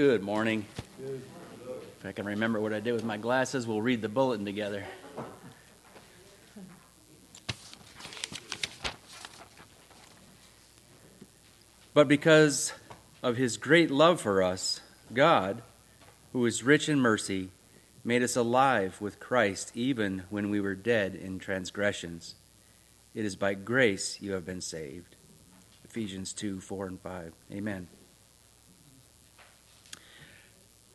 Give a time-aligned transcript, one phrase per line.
[0.00, 0.64] Good morning.
[0.98, 4.86] If I can remember what I did with my glasses, we'll read the bulletin together.
[11.92, 12.72] But because
[13.22, 14.80] of his great love for us,
[15.12, 15.60] God,
[16.32, 17.50] who is rich in mercy,
[18.02, 22.36] made us alive with Christ even when we were dead in transgressions.
[23.14, 25.16] It is by grace you have been saved.
[25.84, 27.34] Ephesians 2 4 and 5.
[27.52, 27.88] Amen.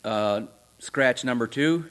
[0.06, 0.46] Uh,
[0.78, 1.84] scratch number two.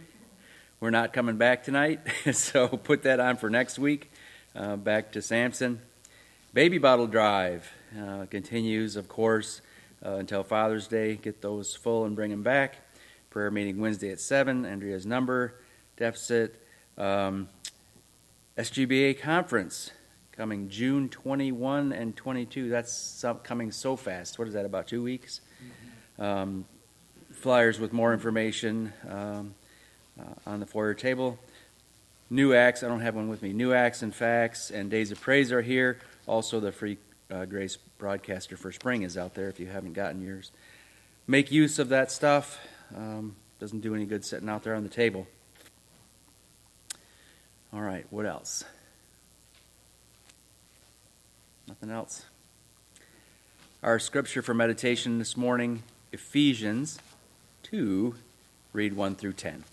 [0.78, 1.98] We're not coming back tonight,
[2.32, 4.12] so put that on for next week.
[4.54, 5.80] Uh, back to Samson.
[6.52, 7.68] Baby bottle drive
[8.00, 9.62] uh, continues, of course,
[10.06, 11.16] uh, until Father's Day.
[11.16, 12.76] Get those full and bring them back.
[13.30, 14.64] Prayer meeting Wednesday at 7.
[14.64, 15.56] Andrea's number
[15.96, 16.64] deficit.
[16.96, 17.48] Um,
[18.56, 19.90] SGBA conference
[20.30, 22.68] coming June 21 and 22.
[22.68, 24.38] That's coming so fast.
[24.38, 25.40] What is that, about two weeks?
[26.16, 26.66] Um,
[27.45, 29.55] flyers with more information um,
[30.19, 31.38] uh, on the foyer table.
[32.31, 33.53] New Acts, I don't have one with me.
[33.53, 35.99] New Acts and Facts and Days of Praise are here.
[36.27, 36.97] Also, the free
[37.31, 40.53] uh, Grace broadcaster for spring is out there if you haven't gotten yours.
[41.27, 42.59] Make use of that stuff.
[42.97, 45.27] Um, doesn't do any good sitting out there on the table.
[47.75, 48.65] All right, what else?
[51.69, 52.25] Nothing else.
[53.83, 56.99] Our scripture for meditation this morning, Ephesians
[57.74, 58.14] 2,
[58.72, 59.64] read 1 through 10.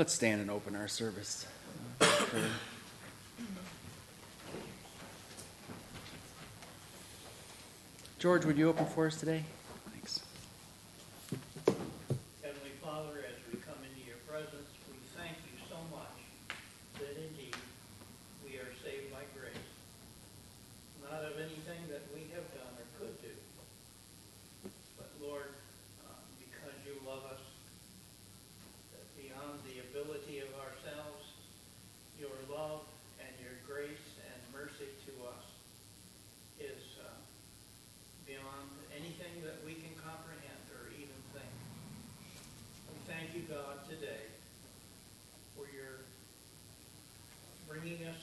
[0.00, 1.46] Let's stand and open our service.
[8.18, 9.44] George, would you open for us today?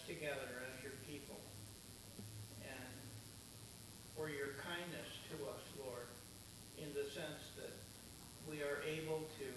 [0.08, 1.36] Together as your people
[2.64, 2.96] and
[4.16, 6.08] for your kindness to us, Lord,
[6.80, 7.76] in the sense that
[8.48, 9.50] we are able to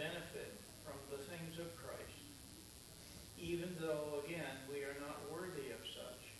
[0.00, 2.16] benefit from the things of Christ,
[3.36, 6.32] even though, again, we are not worthy of such.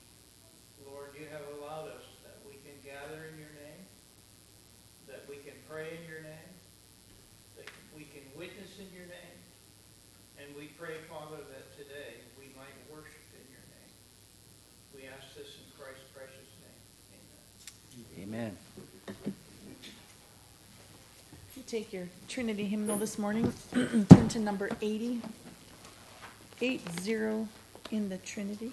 [0.88, 3.84] Lord, you have allowed us that we can gather in your name,
[5.04, 6.52] that we can pray in your name,
[7.60, 9.38] that we can witness in your name,
[10.40, 13.92] and we pray, Father, that today we might worship in your name.
[14.94, 16.82] We ask this in Christ's precious name.
[18.22, 18.56] Amen.
[21.56, 25.20] You take your Trinity hymnal this morning, turn to number 80.
[26.62, 27.46] 80
[27.90, 28.72] in the Trinity.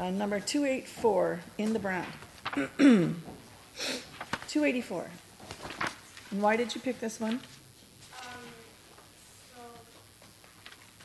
[0.00, 2.06] Uh, number 284 in the brown.
[2.78, 5.10] 284.
[6.30, 7.40] And why did you pick this one?
[8.14, 8.20] Um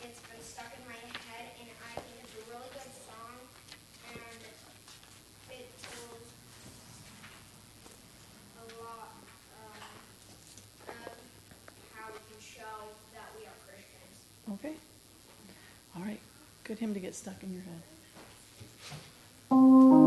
[0.04, 3.42] it's been stuck in my head and i think it's a really good design
[4.14, 4.42] and
[5.50, 6.26] it feels
[8.60, 9.10] a lot
[9.58, 9.82] um
[11.96, 14.16] how to show that we are Christians
[14.54, 14.76] okay
[15.96, 16.20] all right
[16.64, 17.82] good hymn to get stuck in your head.
[19.54, 20.03] Thank you.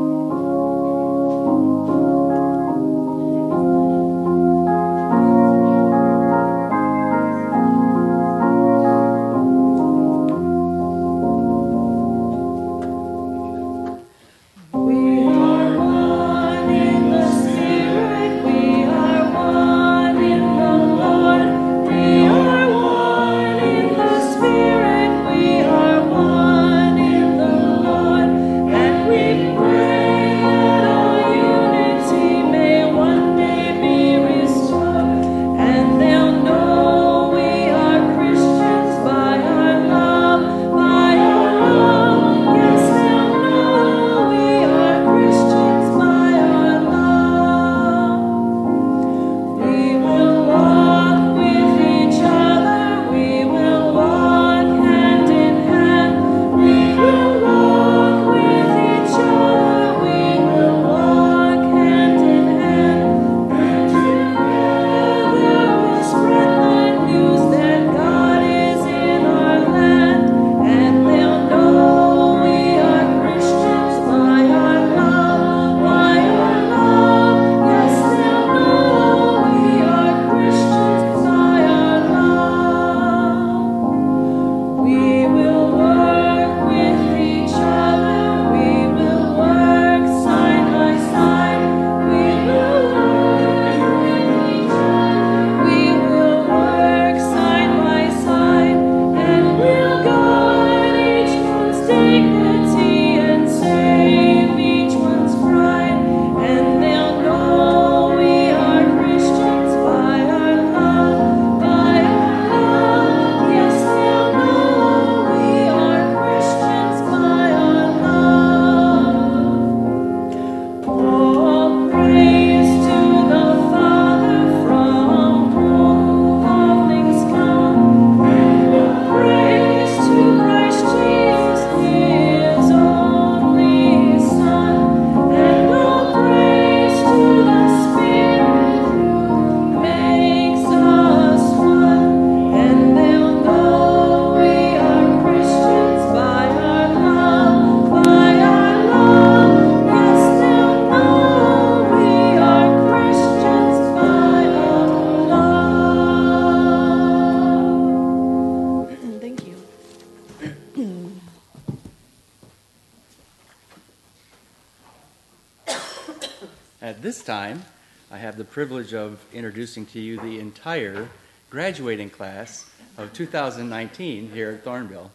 [168.57, 171.11] Privilege of introducing to you the entire
[171.51, 172.65] graduating class
[172.97, 175.11] of 2019 here at Thornville.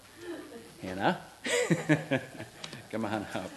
[0.84, 1.20] Hannah,
[2.92, 3.50] come on up.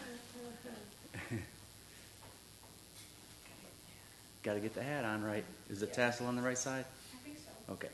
[4.42, 5.44] Got to get the hat on right.
[5.68, 6.86] Is the tassel on the right side?
[7.12, 7.72] I think so.
[7.74, 7.88] Okay.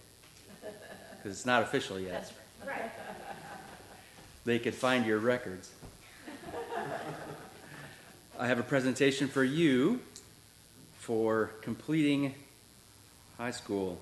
[0.61, 2.13] Because it's not official yet.
[2.13, 2.33] That's
[2.69, 2.83] right.
[2.83, 2.91] Right.
[4.45, 5.73] They could find your records.
[8.39, 10.01] I have a presentation for you
[11.11, 12.33] for completing
[13.37, 13.99] high school.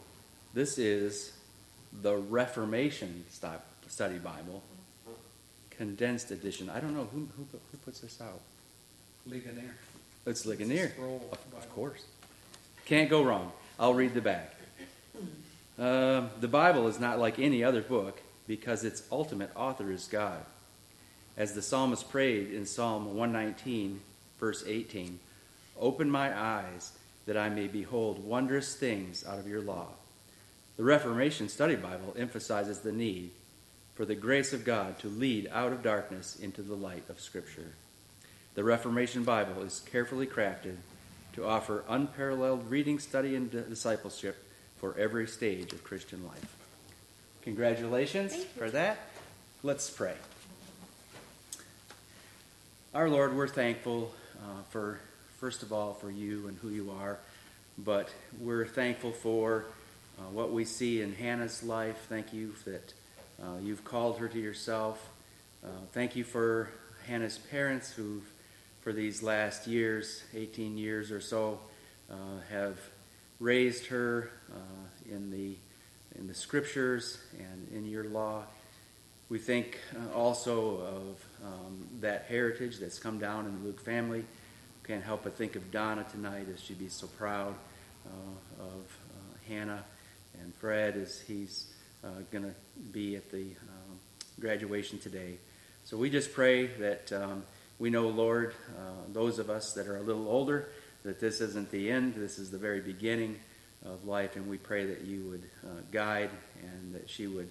[0.53, 1.33] This is
[2.03, 4.63] the Reformation Study Bible,
[5.71, 6.69] condensed edition.
[6.69, 8.43] I don't know who, who, who puts this out.
[9.27, 9.75] Ligonier.
[10.27, 12.05] It's Ligonier, Of, of course.
[12.85, 13.53] Can't go wrong.
[13.81, 14.55] I'll read the back.
[15.79, 20.45] Uh, the Bible is not like any other book because its ultimate author is God.
[21.39, 23.99] As the psalmist prayed in Psalm 119,
[24.39, 25.21] verse 18,
[25.79, 26.93] Open my eyes
[27.27, 29.89] that I may behold wondrous things out of your law.
[30.77, 33.31] The Reformation Study Bible emphasizes the need
[33.95, 37.73] for the grace of God to lead out of darkness into the light of Scripture.
[38.55, 40.77] The Reformation Bible is carefully crafted
[41.35, 44.43] to offer unparalleled reading, study, and discipleship
[44.79, 46.57] for every stage of Christian life.
[47.43, 48.99] Congratulations for that.
[49.63, 50.15] Let's pray.
[52.95, 55.01] Our Lord, we're thankful uh, for
[55.39, 57.19] first of all, for you and who you are.
[57.79, 59.67] But we're thankful for
[60.19, 62.07] uh, what we see in Hannah's life.
[62.09, 62.93] Thank you that
[63.41, 65.09] uh, you've called her to yourself.
[65.65, 66.71] Uh, thank you for
[67.07, 68.23] Hannah's parents who,
[68.83, 71.61] for these last years, 18 years or so,
[72.11, 72.15] uh,
[72.51, 72.79] have
[73.39, 75.55] raised her uh, in the
[76.19, 78.43] in the scriptures and in your law.
[79.29, 84.25] We think uh, also of um, that heritage that's come down in the Luke family.
[84.89, 87.55] Can't help but think of Donna tonight as she'd be so proud
[88.07, 89.85] uh, of uh, Hannah
[90.41, 91.67] and Fred as he's
[92.03, 92.55] uh, going to
[92.91, 93.99] be at the um,
[94.41, 95.35] graduation today.
[95.85, 97.43] So we just pray that um,
[97.79, 100.71] we know, Lord, uh, those of us that are a little older,
[101.05, 103.39] that this isn't the end, this is the very beginning
[103.85, 106.31] of life, and we pray that you would uh, guide
[106.63, 107.51] and that she would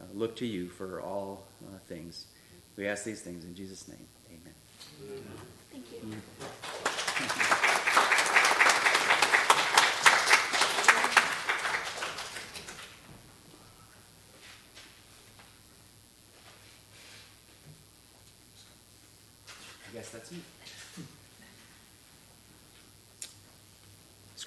[0.00, 1.46] uh, look to you for all
[1.88, 2.24] things.
[2.78, 3.98] We ask these things in Jesus' name.
[4.30, 4.54] Amen.
[5.02, 5.22] Amen.
[5.70, 5.98] Thank you.
[6.02, 7.09] I guess that's it.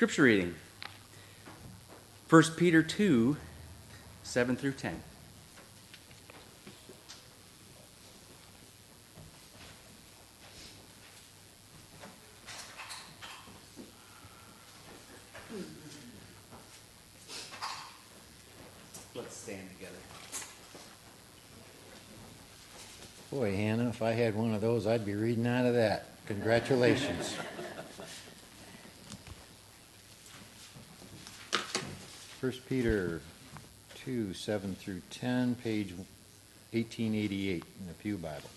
[0.03, 0.53] Scripture reading
[2.29, 3.37] 1 Peter 2
[4.23, 5.01] 7 through 10.
[23.31, 26.05] Boy, Hannah, if I had one of those, Be reading out of that.
[26.27, 27.35] Congratulations.
[32.39, 33.19] First Peter
[34.05, 35.91] 2, 7 through 10, page
[36.71, 38.49] 1888 in the Pew Bible.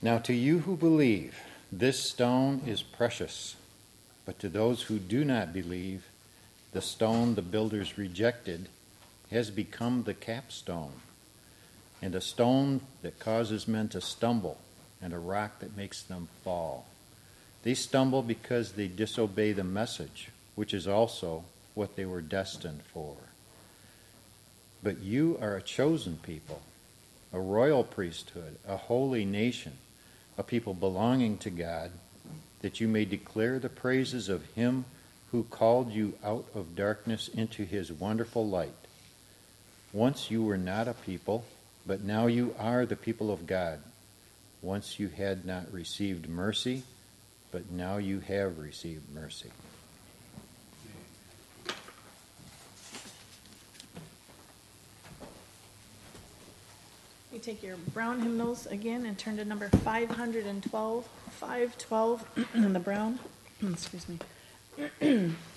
[0.00, 1.40] Now to you who believe,
[1.72, 3.56] this stone is precious,
[4.24, 6.06] but to those who do not believe,
[6.72, 8.68] the stone the builders rejected
[9.32, 10.92] has become the capstone
[12.00, 14.58] and a stone that causes men to stumble,
[15.02, 16.86] and a rock that makes them fall.
[17.62, 23.16] They stumble because they disobey the message, which is also what they were destined for.
[24.82, 26.62] But you are a chosen people,
[27.32, 29.72] a royal priesthood, a holy nation,
[30.36, 31.90] a people belonging to God,
[32.62, 34.84] that you may declare the praises of him
[35.30, 38.72] who called you out of darkness into his wonderful light.
[39.92, 41.44] Once you were not a people,
[41.88, 43.80] but now you are the people of God.
[44.60, 46.82] Once you had not received mercy,
[47.50, 49.50] but now you have received mercy.
[57.32, 61.08] You take your brown hymnals again and turn to number 512.
[61.30, 62.24] 512
[62.54, 63.18] in the brown.
[63.62, 64.18] Excuse me.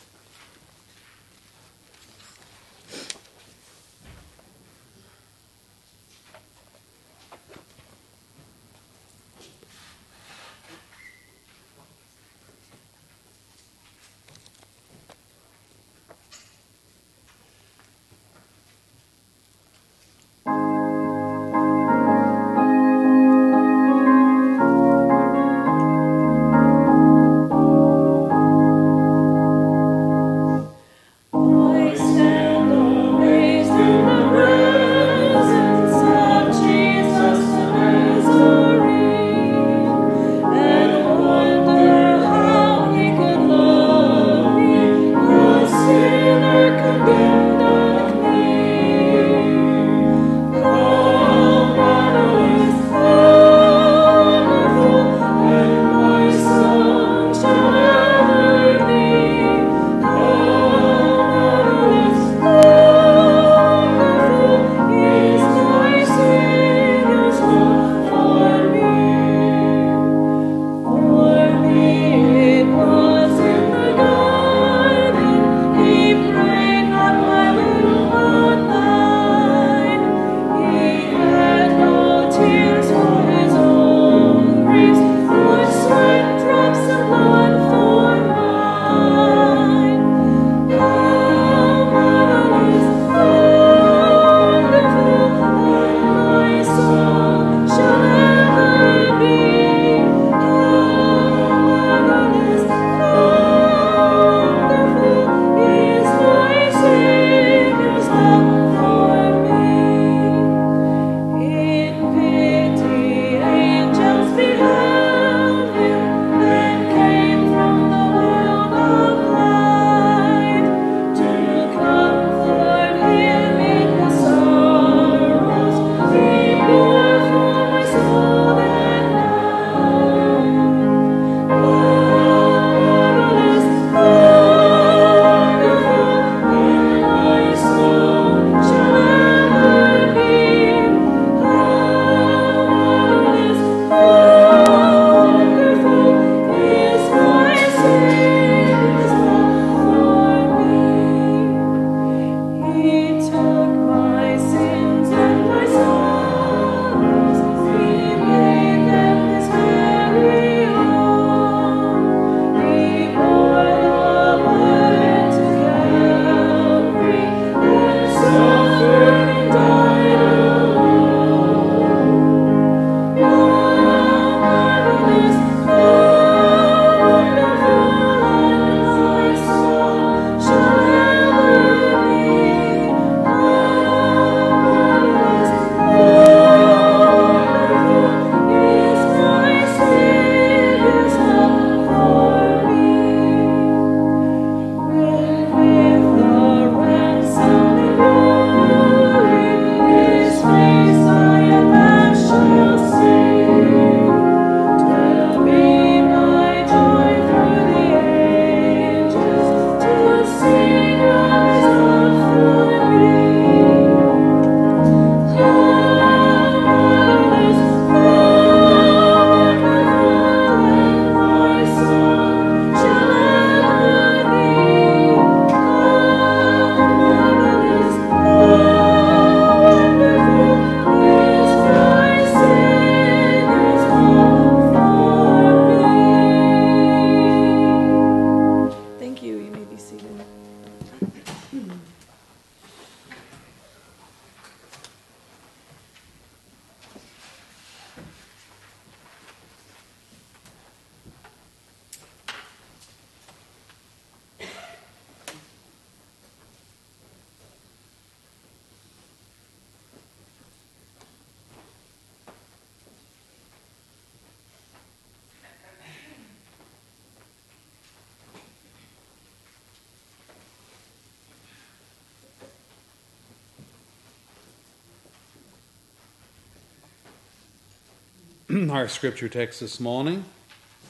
[278.70, 280.26] Our scripture text this morning,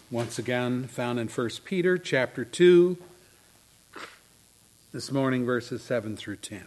[0.10, 2.97] once again found in 1 Peter chapter 2,
[4.91, 6.63] this morning verses 7 through 10.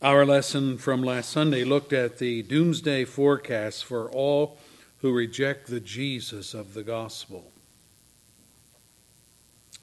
[0.00, 4.58] Our lesson from last Sunday looked at the doomsday forecast for all
[5.04, 7.52] who reject the Jesus of the gospel.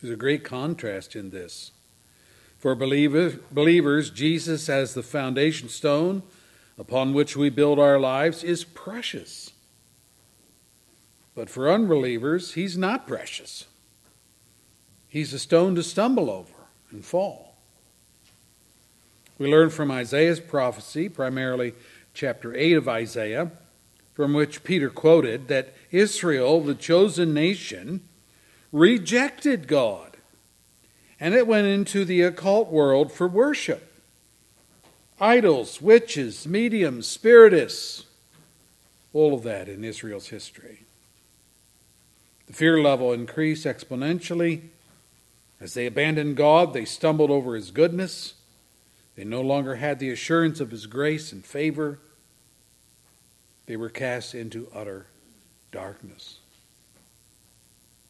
[0.02, 1.70] There's a great contrast in this.
[2.58, 6.24] For believers, Jesus as the foundation stone
[6.76, 9.52] upon which we build our lives is precious.
[11.36, 13.68] But for unbelievers, he's not precious.
[15.08, 17.54] He's a stone to stumble over and fall.
[19.38, 21.74] We learn from Isaiah's prophecy, primarily
[22.16, 23.52] chapter 8 of Isaiah,
[24.22, 28.02] from which Peter quoted that Israel, the chosen nation,
[28.72, 30.16] rejected God
[31.20, 33.92] and it went into the occult world for worship.
[35.20, 38.06] Idols, witches, mediums, spiritists,
[39.12, 40.84] all of that in Israel's history.
[42.46, 44.66] The fear level increased exponentially.
[45.60, 48.36] As they abandoned God, they stumbled over his goodness.
[49.16, 51.98] They no longer had the assurance of his grace and favor.
[53.72, 55.06] They were cast into utter
[55.72, 56.40] darkness.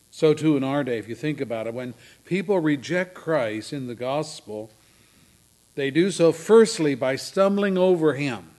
[0.10, 1.94] So, too, in our day, if you think about it, when
[2.26, 4.72] people reject Christ in the gospel,
[5.76, 8.50] they do so firstly by stumbling over him,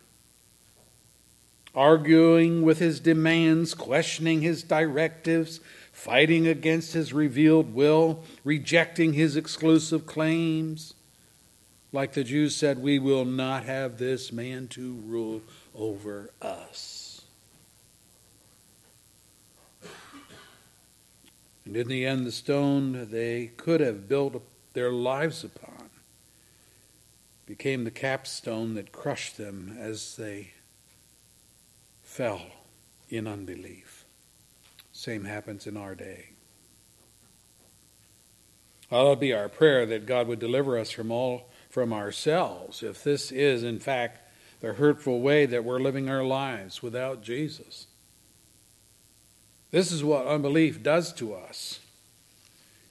[1.75, 5.59] arguing with his demands, questioning his directives,
[5.91, 10.95] fighting against his revealed will, rejecting his exclusive claims.
[11.93, 15.43] Like the Jews said, we will not have this man to rule
[15.75, 17.23] over us.
[21.65, 24.43] And in the end, the stone they could have built
[24.75, 25.91] their lives upon
[27.47, 30.53] became the capstone that crushed them as they
[32.03, 32.43] fell
[33.09, 34.05] in unbelief.
[34.93, 36.31] Same happens in our day.
[38.91, 43.33] It'll be our prayer that God would deliver us from all from ourselves if this
[43.33, 44.22] is, in fact,
[44.62, 47.88] the hurtful way that we're living our lives without Jesus.
[49.72, 51.81] This is what unbelief does to us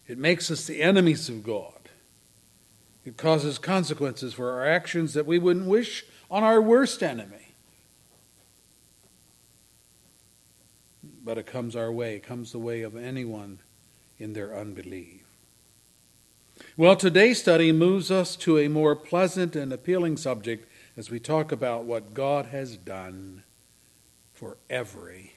[0.07, 1.87] it makes us the enemies of God.
[3.05, 7.53] It causes consequences for our actions that we wouldn't wish on our worst enemy.
[11.23, 13.59] But it comes our way, it comes the way of anyone
[14.19, 15.23] in their unbelief.
[16.75, 21.51] Well, today's study moves us to a more pleasant and appealing subject as we talk
[21.51, 23.43] about what God has done
[24.33, 25.33] for every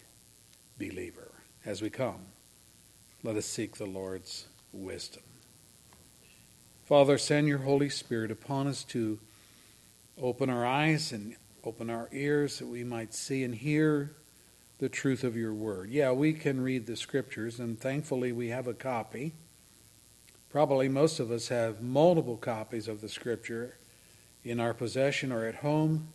[0.78, 1.30] believer.
[1.64, 2.26] As we come,
[3.22, 5.22] let us seek the Lord's wisdom.
[6.84, 9.18] Father, send your Holy Spirit upon us to
[10.20, 14.12] open our eyes and open our ears that we might see and hear
[14.78, 15.88] the truth of your word.
[15.88, 19.32] Yeah, we can read the scriptures, and thankfully we have a copy.
[20.50, 23.78] Probably most of us have multiple copies of the scripture
[24.44, 26.08] in our possession or at home.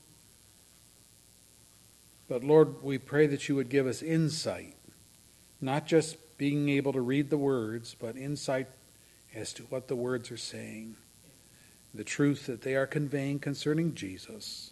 [2.27, 4.75] But Lord, we pray that you would give us insight,
[5.59, 8.67] not just being able to read the words, but insight
[9.33, 10.95] as to what the words are saying,
[11.93, 14.71] the truth that they are conveying concerning Jesus,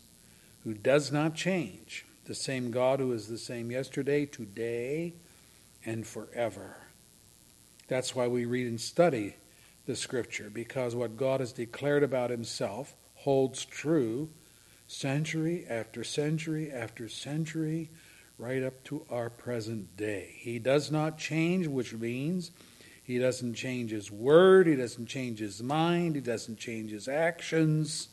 [0.64, 5.14] who does not change, the same God who is the same yesterday, today,
[5.86, 6.78] and forever.
[7.88, 9.36] That's why we read and study
[9.88, 12.94] the scripture because what God has declared about himself
[13.28, 14.30] holds true
[14.88, 17.90] century after century after century,
[18.40, 20.34] right up to our present day.
[20.38, 22.52] He does not change, which means
[23.04, 28.08] he doesn't change his word, he doesn't change his mind, he doesn't change his actions.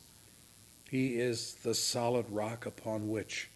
[0.91, 3.49] He is the solid rock upon which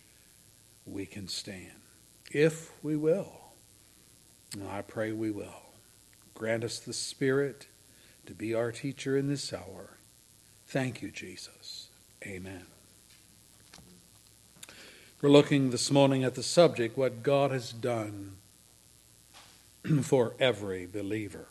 [0.87, 1.83] we can stand,
[2.31, 3.33] if we will.
[4.53, 5.73] And I pray we will.
[6.35, 7.67] Grant us the Spirit
[8.27, 9.98] to be our teacher in this hour.
[10.69, 11.89] Thank you, Jesus.
[12.27, 12.67] Amen.
[15.23, 18.37] We're looking this morning at the subject what God has done
[20.03, 21.47] for every believer.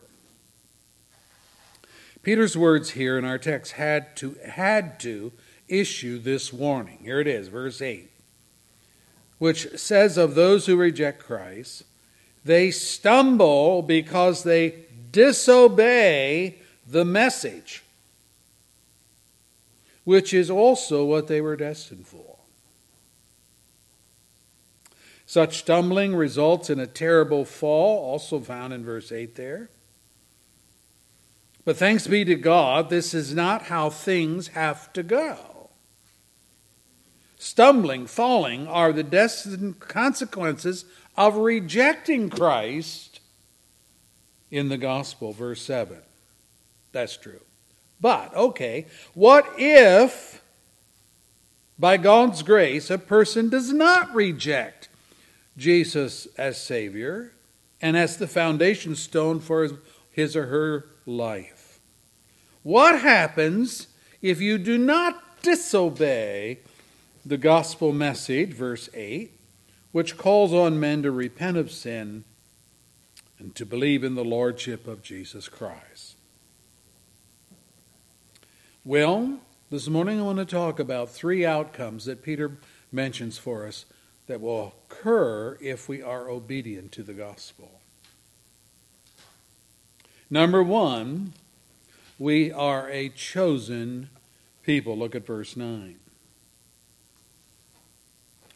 [2.22, 5.32] Peter's words here in our text had to had to
[5.66, 7.00] issue this warning.
[7.02, 8.08] Here it is, verse 8,
[9.38, 11.82] which says of those who reject Christ,
[12.44, 17.82] they stumble because they disobey the message,
[20.08, 22.38] which is also what they were destined for.
[25.26, 29.68] Such stumbling results in a terrible fall, also found in verse 8 there.
[31.66, 35.68] But thanks be to God, this is not how things have to go.
[37.36, 40.86] Stumbling, falling are the destined consequences
[41.18, 43.20] of rejecting Christ
[44.50, 45.98] in the gospel, verse 7.
[46.92, 47.42] That's true.
[48.00, 50.42] But, okay, what if,
[51.78, 54.88] by God's grace, a person does not reject
[55.56, 57.32] Jesus as Savior
[57.80, 59.68] and as the foundation stone for
[60.12, 61.80] his or her life?
[62.62, 63.88] What happens
[64.22, 66.58] if you do not disobey
[67.24, 69.32] the gospel message, verse 8,
[69.92, 72.24] which calls on men to repent of sin
[73.38, 75.87] and to believe in the Lordship of Jesus Christ?
[78.88, 82.52] Well, this morning I want to talk about three outcomes that Peter
[82.90, 83.84] mentions for us
[84.28, 87.82] that will occur if we are obedient to the gospel.
[90.30, 91.34] Number one,
[92.18, 94.08] we are a chosen
[94.62, 94.96] people.
[94.96, 95.96] Look at verse 9.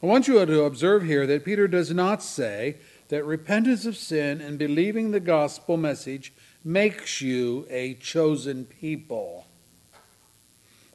[0.02, 4.40] I want you to observe here that Peter does not say that repentance of sin
[4.40, 6.32] and believing the gospel message
[6.64, 9.44] makes you a chosen people,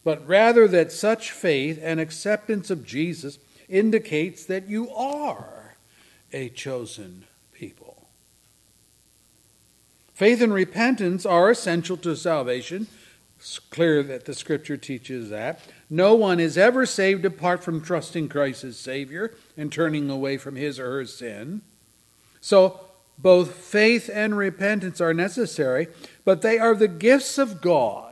[0.08, 5.76] but rather that such faith and acceptance of Jesus indicates that you are
[6.32, 8.08] a chosen people.
[10.14, 12.88] Faith and repentance are essential to salvation.
[13.38, 15.60] It's clear that the scripture teaches that.
[15.90, 20.56] No one is ever saved apart from trusting Christ as Savior and turning away from
[20.56, 21.64] his or her sin.
[22.40, 22.80] So,
[23.18, 25.90] both faith and repentance are necessary,
[26.24, 28.07] but they are the gifts of God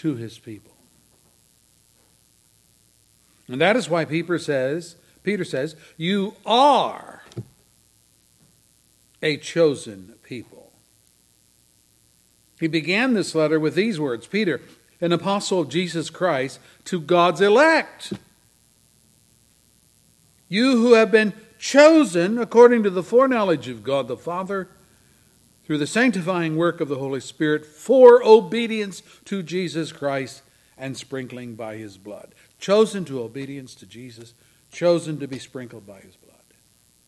[0.00, 0.72] to his people.
[3.48, 7.22] And that is why Peter says, Peter says, you are
[9.22, 10.72] a chosen people.
[12.58, 14.62] He began this letter with these words Peter,
[15.02, 18.14] an apostle of Jesus Christ, to God's elect.
[20.48, 24.68] You who have been chosen according to the foreknowledge of God the Father,
[25.70, 30.42] through the sanctifying work of the Holy Spirit, for obedience to Jesus Christ
[30.76, 32.34] and sprinkling by his blood.
[32.58, 34.34] Chosen to obedience to Jesus,
[34.72, 36.40] chosen to be sprinkled by his blood.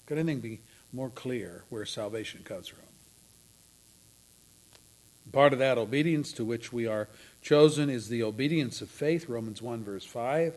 [0.06, 0.60] Could anything be
[0.92, 2.84] more clear where salvation comes from?
[5.32, 7.08] Part of that obedience to which we are
[7.40, 10.54] chosen is the obedience of faith, Romans 1, verse 5,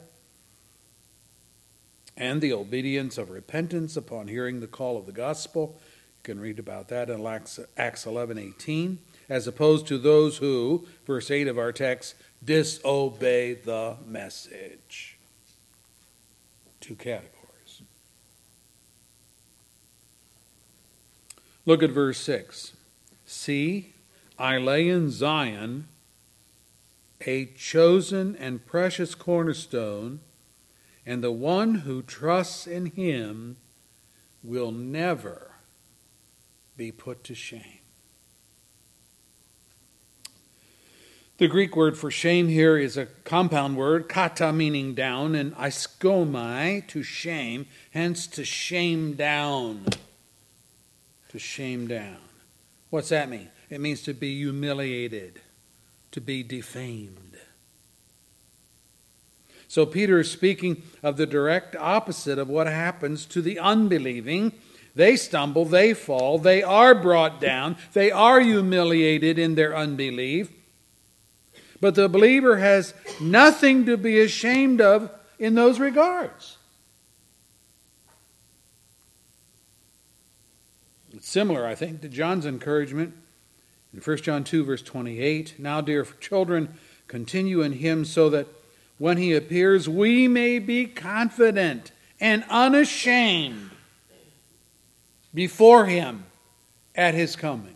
[2.16, 5.80] and the obedience of repentance upon hearing the call of the gospel.
[6.26, 7.24] Can read about that in
[7.78, 8.98] Acts 11, 18,
[9.30, 15.20] as opposed to those who, verse 8 of our text, disobey the message.
[16.82, 17.84] Two categories.
[21.64, 22.76] Look at verse 6.
[23.28, 23.94] See,
[24.40, 25.88] I lay in Zion
[27.22, 30.22] a chosen and precious cornerstone,
[31.06, 33.58] and the one who trusts in him
[34.44, 35.52] will never
[36.78, 37.80] be put to shame.
[41.38, 46.88] The Greek word for shame here is a compound word, kata meaning down, and iskomai
[46.88, 49.86] to shame, hence to shame down.
[51.30, 52.18] To shame down.
[52.90, 53.50] What's that mean?
[53.70, 55.42] It means to be humiliated,
[56.12, 57.38] to be defamed.
[59.68, 64.54] So Peter is speaking of the direct opposite of what happens to the unbelieving.
[64.96, 70.50] They stumble, they fall, they are brought down, they are humiliated in their unbelief.
[71.82, 76.58] But the believer has nothing to be ashamed of in those regards.
[81.14, 83.14] It's similar, I think, to John's encouragement
[83.94, 86.74] in 1 John 2, verse 28, now, dear children,
[87.08, 88.48] continue in him so that
[88.98, 93.72] when he appears, we may be confident and unashamed
[95.36, 96.24] before him
[96.96, 97.76] at his coming.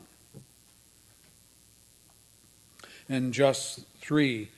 [3.09, 4.49] And just three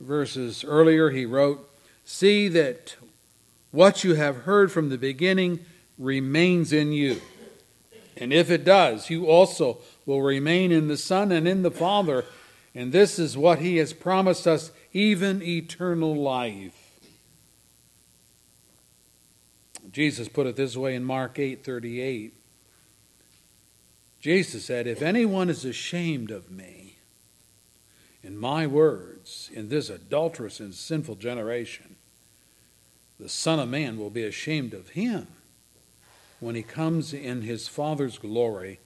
[0.00, 1.64] verses earlier, he wrote,
[2.04, 2.96] See that
[3.70, 5.60] what you have heard from the beginning
[5.98, 7.20] remains in you.
[8.16, 12.24] And if it does, you also will remain in the Son and in the Father.
[12.74, 16.74] And this is what he has promised us, even eternal life.
[19.92, 22.37] Jesus put it this way in Mark 8 38.
[24.20, 26.98] Jesus said, If anyone is ashamed of me
[28.22, 31.96] in my words in this adulterous and sinful generation,
[33.18, 35.28] the Son of Man will be ashamed of him
[36.40, 38.80] when he comes in his Father's glory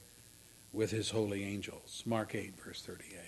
[0.71, 2.03] with his holy angels.
[2.05, 3.19] Mark 8, verse 38.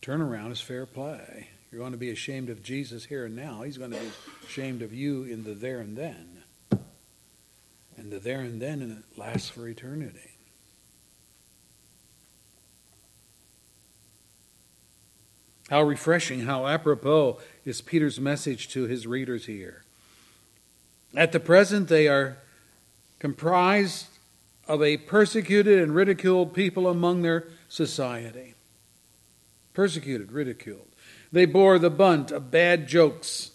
[0.00, 1.48] Turnaround is fair play.
[1.70, 3.62] You're going to be ashamed of Jesus here and now.
[3.62, 4.10] He's going to be
[4.46, 6.35] ashamed of you in the there and then.
[7.96, 10.32] And the there and then and it lasts for eternity.
[15.70, 19.84] How refreshing, how apropos is Peter's message to his readers here.
[21.14, 22.38] At the present, they are
[23.18, 24.06] comprised
[24.68, 28.54] of a persecuted and ridiculed people among their society.
[29.72, 30.86] Persecuted, ridiculed.
[31.32, 33.50] They bore the bunt of bad jokes,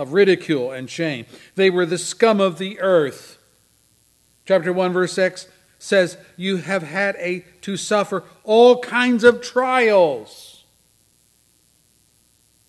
[0.00, 1.26] of ridicule and shame.
[1.56, 3.38] They were the scum of the earth.
[4.46, 5.46] Chapter 1, verse 6
[5.78, 10.64] says, You have had a, to suffer all kinds of trials.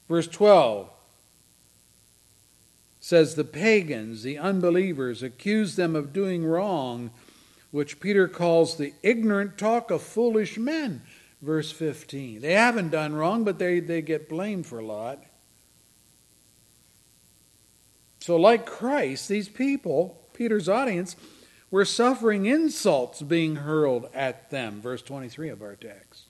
[0.10, 0.90] Verse 12
[3.00, 7.12] says, The pagans, the unbelievers, accuse them of doing wrong,
[7.72, 11.02] which Peter calls the ignorant talk of foolish men.
[11.42, 12.42] Verse 15.
[12.42, 15.24] They haven't done wrong, but they, they get blamed for a lot.
[18.22, 21.16] So, like Christ, these people, Peter's audience,
[21.72, 24.80] were suffering insults being hurled at them.
[24.80, 26.26] Verse 23 of our text.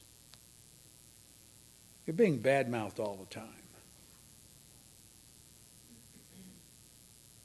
[2.05, 3.45] They're being badmouthed all the time.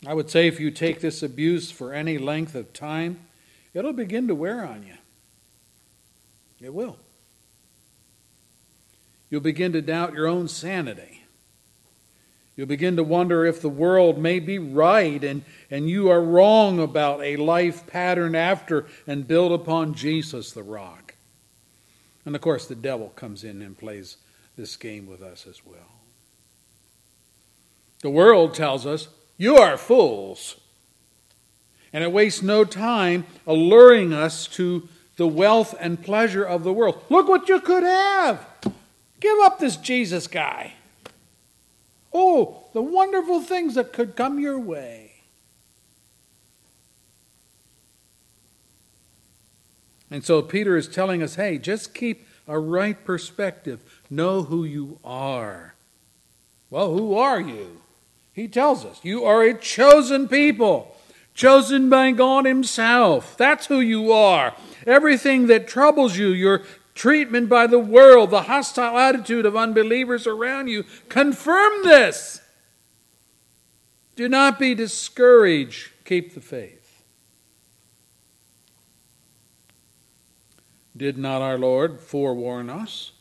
[0.06, 3.26] I would say if you take this abuse for any length of time,
[3.74, 4.94] it'll begin to wear on you.
[6.60, 6.98] It will.
[9.28, 11.25] You'll begin to doubt your own sanity.
[12.56, 16.80] You'll begin to wonder if the world may be right and, and you are wrong
[16.80, 21.14] about a life pattern after and built upon Jesus the rock.
[22.24, 24.16] And of course, the devil comes in and plays
[24.56, 26.00] this game with us as well.
[28.00, 30.58] The world tells us you are fools.
[31.92, 37.02] And it wastes no time alluring us to the wealth and pleasure of the world.
[37.10, 38.46] Look what you could have.
[39.20, 40.74] Give up this Jesus guy.
[42.18, 45.12] Oh, the wonderful things that could come your way.
[50.10, 53.80] And so Peter is telling us hey, just keep a right perspective.
[54.08, 55.74] Know who you are.
[56.70, 57.82] Well, who are you?
[58.32, 60.96] He tells us, You are a chosen people,
[61.34, 63.36] chosen by God Himself.
[63.36, 64.54] That's who you are.
[64.86, 66.62] Everything that troubles you, your
[66.96, 72.40] treatment by the world, the hostile attitude of unbelievers around you, confirm this.
[74.16, 75.90] Do not be discouraged.
[76.04, 77.02] Keep the faith.
[80.96, 83.12] Did not our Lord forewarn us?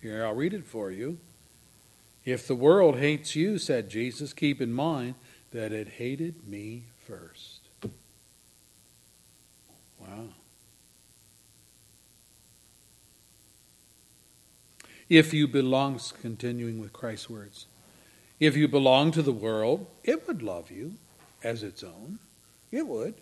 [0.00, 1.18] Here, I'll read it for you.
[2.24, 5.14] If the world hates you, said Jesus, keep in mind
[5.52, 7.60] that it hated me first.
[9.98, 10.28] Wow.
[15.10, 17.66] If you belong, continuing with Christ's words,
[18.38, 20.94] if you belong to the world, it would love you
[21.42, 22.20] as its own.
[22.70, 23.14] It would.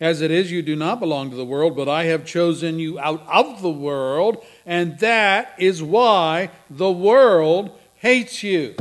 [0.00, 2.98] As it is, you do not belong to the world, but I have chosen you
[2.98, 8.74] out of the world, and that is why the world hates you.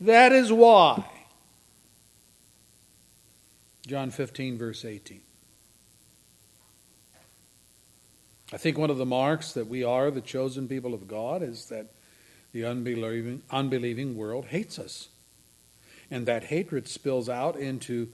[0.00, 1.04] That is why.
[3.86, 5.20] John 15, verse 18.
[8.52, 11.66] I think one of the marks that we are the chosen people of God is
[11.66, 11.86] that
[12.52, 15.08] the unbelieving, unbelieving world hates us.
[16.10, 18.08] And that hatred spills out into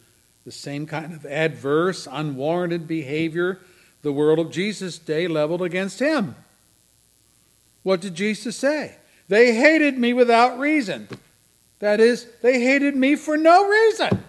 [0.45, 3.59] the same kind of adverse, unwarranted behavior
[4.03, 6.37] the world of Jesus' day leveled against him.
[7.83, 8.97] What did Jesus say?
[9.27, 11.09] They hated me without reason.
[11.81, 14.25] That is, they hated me for no reason.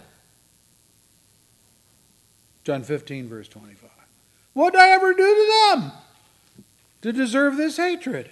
[2.64, 3.99] John 15, verse 25.
[4.60, 5.92] What did I ever do to them
[7.04, 8.30] to deserve this hatred?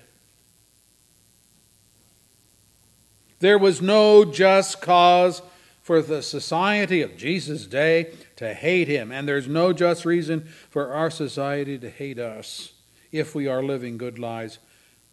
[3.39, 5.41] There was no just cause
[5.81, 10.93] for the society of Jesus' day to hate him, and there's no just reason for
[10.93, 12.73] our society to hate us
[13.13, 14.59] if we are living good lives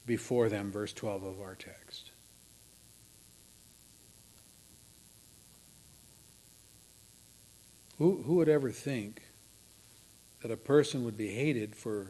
[0.07, 0.73] before them.
[0.73, 2.11] Verse 12 of our text.
[7.99, 9.24] Who, who would ever think
[10.45, 12.07] that a person would be hated for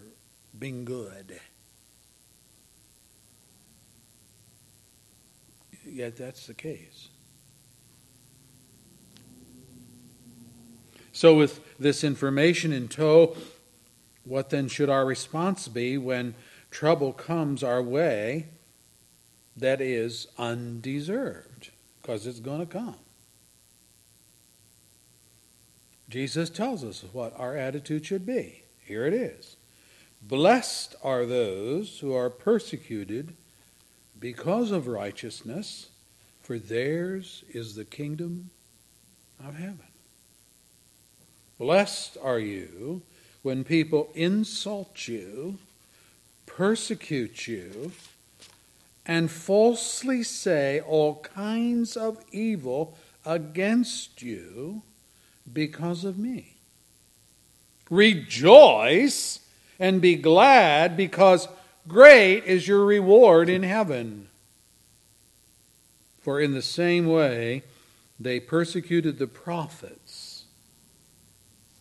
[0.59, 1.39] being good?
[5.87, 7.11] Yet that's the case.
[11.13, 13.37] So, with this information in tow,
[14.25, 16.35] what then should our response be when
[16.73, 18.49] trouble comes our way
[19.57, 21.71] that is undeserved?
[22.05, 22.97] because it's going to come.
[26.09, 28.63] Jesus tells us what our attitude should be.
[28.85, 29.57] Here it is
[30.23, 33.35] Blessed are those who are persecuted
[34.19, 35.91] because of righteousness,
[36.41, 38.51] for theirs is the kingdom
[39.39, 39.81] of heaven.
[41.59, 43.03] Blessed are you
[43.43, 45.59] when people insult you,
[46.47, 47.93] persecute you,
[49.05, 52.97] and falsely say all kinds of evil
[53.27, 54.83] against you
[55.53, 56.57] because of me.
[57.91, 59.41] Rejoice
[59.79, 61.49] and be glad because
[61.87, 64.29] great is your reward in heaven.
[66.21, 67.63] For in the same way
[68.19, 70.45] they persecuted the prophets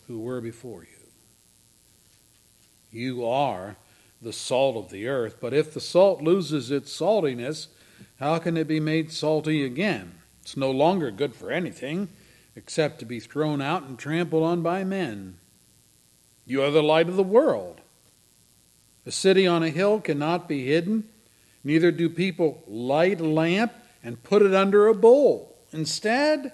[0.06, 0.88] who were before you.
[2.90, 3.76] You are
[4.20, 7.68] the salt of the earth, but if the salt loses its saltiness,
[8.20, 10.12] how can it be made salty again?
[10.42, 12.08] It's no longer good for anything
[12.56, 15.36] except to be thrown out and trampled on by men.
[16.46, 17.80] You are the light of the world.
[19.06, 21.04] A city on a hill cannot be hidden,
[21.62, 25.56] neither do people light a lamp and put it under a bowl.
[25.72, 26.52] Instead,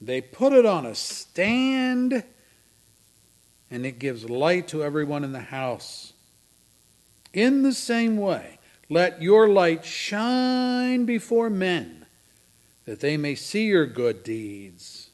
[0.00, 2.24] they put it on a stand
[3.70, 6.12] and it gives light to everyone in the house.
[7.32, 8.58] In the same way,
[8.88, 12.03] let your light shine before men,
[12.84, 15.10] that they may see your good deeds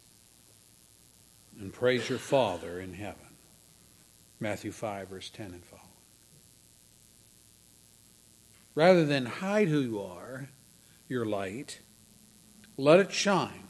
[1.58, 3.26] and praise your Father in heaven.
[4.40, 5.86] Matthew 5, verse 10 and following.
[8.74, 10.48] Rather than hide who you are,
[11.08, 11.80] your light,
[12.76, 13.68] let it shine.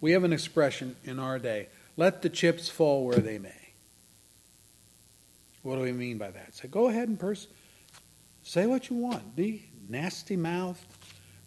[0.00, 1.68] We have an expression in our day
[1.98, 3.72] let the chips fall where they may.
[5.62, 6.54] What do we mean by that?
[6.54, 7.48] Say, go ahead and pers-
[8.44, 9.34] say what you want.
[9.34, 10.86] Be nasty mouthed,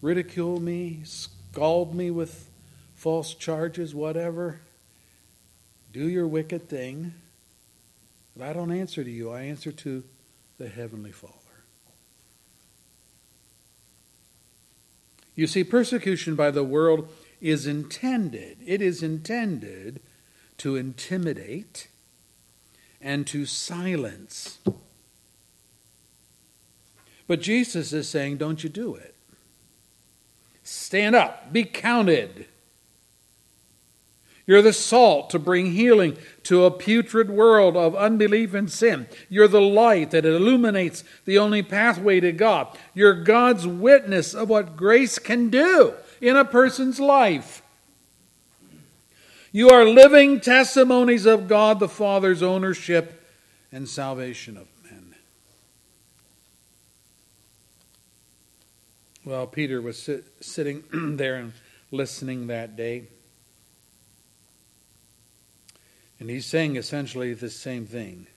[0.01, 1.03] ridicule me,
[1.51, 2.49] scald me with
[2.95, 4.61] false charges, whatever.
[5.91, 7.13] Do your wicked thing.
[8.37, 10.03] But I don't answer to you, I answer to
[10.57, 11.35] the Heavenly Father.
[15.35, 17.09] You see, persecution by the world
[17.41, 19.99] is intended, it is intended
[20.59, 21.89] to intimidate
[23.01, 24.59] and to silence.
[27.27, 29.15] But Jesus is saying, don't you do it.
[30.63, 32.45] Stand up, be counted.
[34.47, 39.07] You're the salt to bring healing to a putrid world of unbelief and sin.
[39.29, 42.67] You're the light that illuminates the only pathway to God.
[42.93, 47.61] You're God's witness of what grace can do in a person's life.
[49.51, 53.21] You are living testimonies of God the Father's ownership
[53.71, 55.15] and salvation of men.
[59.23, 60.83] Well, Peter was sit, sitting
[61.17, 61.53] there and
[61.91, 63.03] listening that day.
[66.19, 68.27] And he's saying essentially the same thing.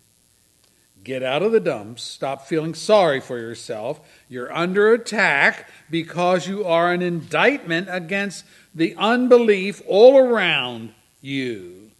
[1.02, 2.02] Get out of the dumps.
[2.02, 4.00] Stop feeling sorry for yourself.
[4.28, 11.90] You're under attack because you are an indictment against the unbelief all around you.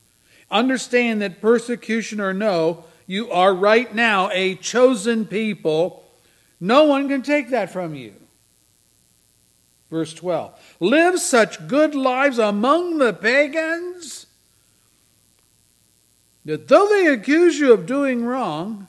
[0.51, 6.03] Understand that persecution or no, you are right now a chosen people.
[6.61, 8.15] No one can take that from you.
[9.95, 14.27] Verse 12 Live such good lives among the pagans
[16.45, 18.89] that though they accuse you of doing wrong,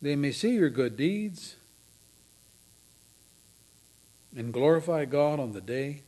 [0.00, 1.56] they may see your good deeds
[4.36, 6.02] and glorify God on the day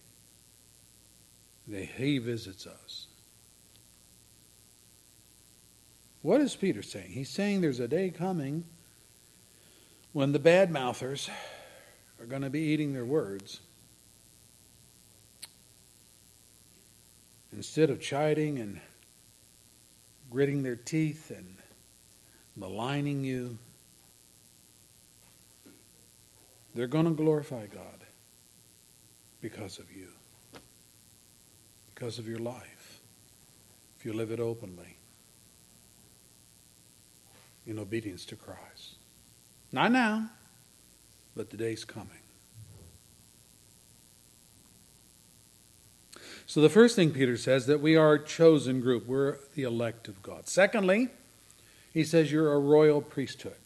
[1.67, 3.09] that He visits us.
[6.23, 7.11] What is Peter saying?
[7.11, 8.63] He's saying there's a day coming
[10.13, 11.29] when the bad mouthers
[12.23, 13.61] are going to be eating their words.
[17.53, 18.81] Instead of chiding and
[20.31, 21.57] gritting their teeth and
[22.55, 23.59] maligning you,
[26.77, 28.05] they're going to glorify God
[29.41, 30.09] because of you,
[31.93, 33.01] because of your life,
[33.99, 34.97] if you live it openly
[37.67, 38.95] in obedience to Christ.
[39.73, 40.31] Not now,
[41.37, 42.19] but the day's coming.
[46.47, 49.07] So the first thing Peter says that we are a chosen group.
[49.07, 50.49] We're the elect of God.
[50.49, 51.09] Secondly,
[51.93, 53.57] he says you're a royal priesthood.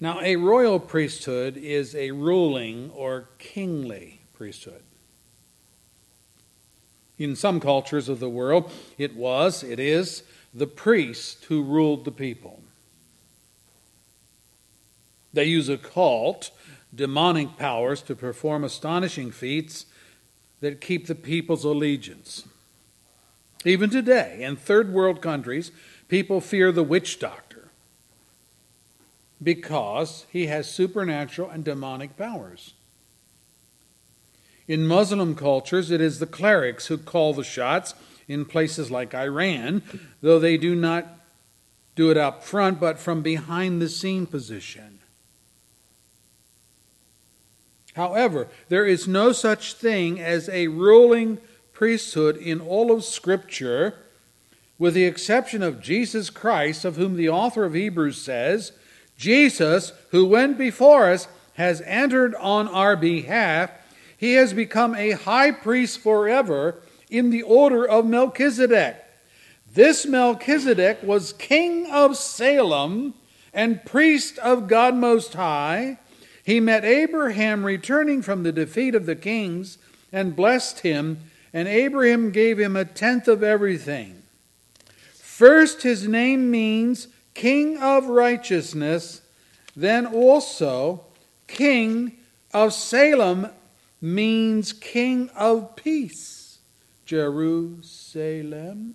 [0.00, 4.82] Now, a royal priesthood is a ruling or kingly priesthood.
[7.18, 10.22] In some cultures of the world, it was, it is,
[10.54, 12.62] the priest who ruled the people.
[15.32, 16.50] They use a cult
[16.94, 19.86] demonic powers to perform astonishing feats
[20.60, 22.44] that keep the people's allegiance.
[23.64, 25.70] Even today, in third world countries,
[26.08, 27.68] people fear the witch doctor
[29.42, 32.74] because he has supernatural and demonic powers.
[34.66, 37.94] In Muslim cultures, it is the clerics who call the shots
[38.26, 39.82] in places like Iran,
[40.20, 41.06] though they do not
[41.96, 44.97] do it up front, but from behind the scene position.
[47.98, 51.38] However, there is no such thing as a ruling
[51.72, 53.96] priesthood in all of Scripture,
[54.78, 58.70] with the exception of Jesus Christ, of whom the author of Hebrews says,
[59.16, 63.72] Jesus, who went before us, has entered on our behalf.
[64.16, 66.80] He has become a high priest forever
[67.10, 69.04] in the order of Melchizedek.
[69.74, 73.14] This Melchizedek was king of Salem
[73.52, 75.98] and priest of God Most High.
[76.48, 79.76] He met Abraham returning from the defeat of the kings
[80.10, 81.18] and blessed him,
[81.52, 84.22] and Abraham gave him a tenth of everything.
[85.12, 89.20] First, his name means King of Righteousness,
[89.76, 91.04] then also
[91.48, 92.12] King
[92.54, 93.48] of Salem
[94.00, 96.60] means King of Peace.
[97.04, 98.94] Jerusalem,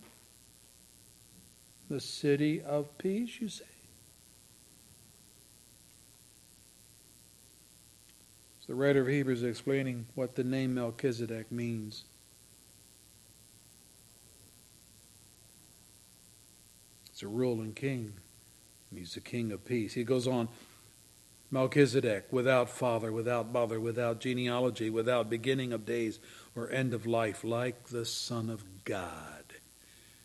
[1.88, 3.66] the city of peace, you say?
[8.68, 12.06] The writer of Hebrews is explaining what the name Melchizedek means.
[17.08, 18.14] It's a ruling king.
[18.94, 19.94] He's the king of peace.
[19.94, 20.48] He goes on
[21.52, 26.20] Melchizedek, without father, without mother, without genealogy, without beginning of days
[26.56, 29.44] or end of life, like the Son of God.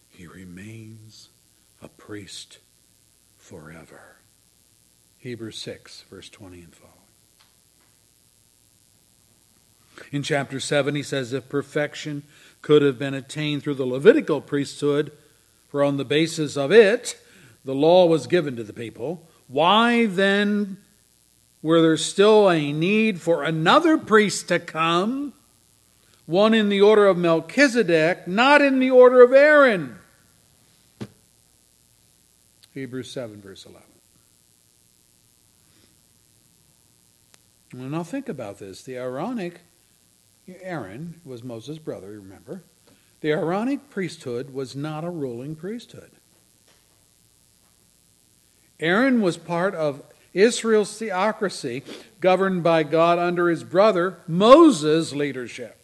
[0.08, 1.28] He remains
[1.82, 2.58] a priest
[3.36, 4.16] forever.
[5.18, 6.97] Hebrews 6, verse 20 and following.
[10.12, 12.22] In chapter 7, he says, If perfection
[12.62, 15.12] could have been attained through the Levitical priesthood,
[15.68, 17.20] for on the basis of it
[17.64, 20.78] the law was given to the people, why then
[21.62, 25.32] were there still a need for another priest to come,
[26.26, 29.98] one in the order of Melchizedek, not in the order of Aaron?
[32.74, 33.82] Hebrews 7, verse 11.
[37.74, 38.82] Well, now think about this.
[38.82, 39.60] The Aaronic
[40.62, 42.62] Aaron was Moses' brother, remember?
[43.20, 46.10] The Aaronic priesthood was not a ruling priesthood.
[48.80, 51.82] Aaron was part of Israel's theocracy,
[52.20, 55.76] governed by God under his brother Moses' leadership.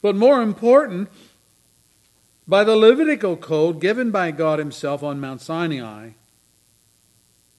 [0.00, 1.08] But more important,
[2.48, 6.10] by the Levitical code given by God himself on Mount Sinai.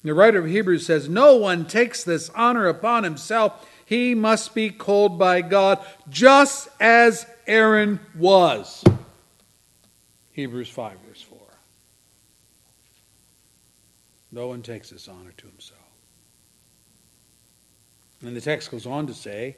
[0.04, 4.70] The writer of Hebrews says, No one takes this honor upon himself he must be
[4.70, 5.80] called by God
[6.10, 8.84] just as Aaron was.
[10.32, 11.38] Hebrews 5, verse 4.
[14.32, 15.80] No one takes this honor to himself.
[18.24, 19.58] And the text goes on to say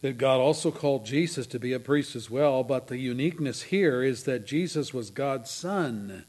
[0.00, 4.02] that God also called Jesus to be a priest as well, but the uniqueness here
[4.02, 6.24] is that Jesus was God's Son,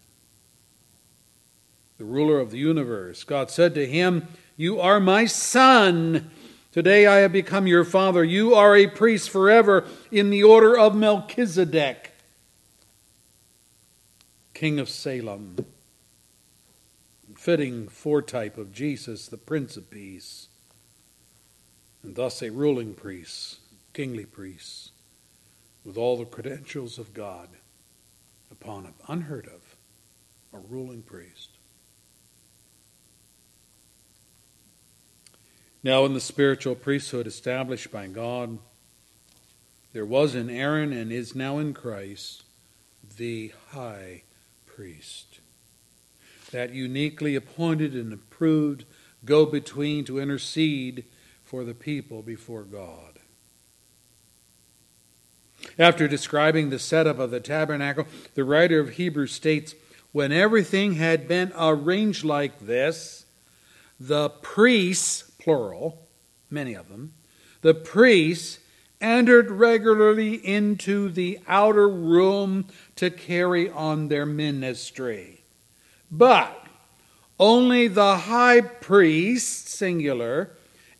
[1.97, 3.23] the ruler of the universe.
[3.23, 4.27] God said to him,
[4.57, 6.31] You are my Son.
[6.71, 8.23] Today I have become your father.
[8.23, 12.11] You are a priest forever in the order of Melchizedek,
[14.53, 15.65] king of Salem.
[17.35, 20.49] Fitting foretype of Jesus, the Prince of Peace,
[22.03, 23.59] and thus a ruling priest,
[23.93, 24.91] kingly priest,
[25.85, 27.47] with all the credentials of God
[28.51, 28.93] upon him.
[29.07, 29.75] Unheard of,
[30.53, 31.58] a ruling priest.
[35.81, 38.57] Now, in the spiritual priesthood established by God,
[39.93, 42.43] there was in Aaron and is now in Christ
[43.17, 44.23] the high
[44.65, 45.39] priest.
[46.51, 48.83] That uniquely appointed and approved
[49.25, 51.05] go between to intercede
[51.45, 53.19] for the people before God.
[55.77, 58.05] After describing the setup of the tabernacle,
[58.35, 59.75] the writer of Hebrews states
[60.11, 63.25] when everything had been arranged like this,
[63.99, 65.97] the priests plural,
[66.51, 67.11] many of them,
[67.61, 68.59] the priests
[69.01, 75.41] entered regularly into the outer room to carry on their ministry.
[76.11, 76.67] But
[77.39, 80.51] only the high priest, singular,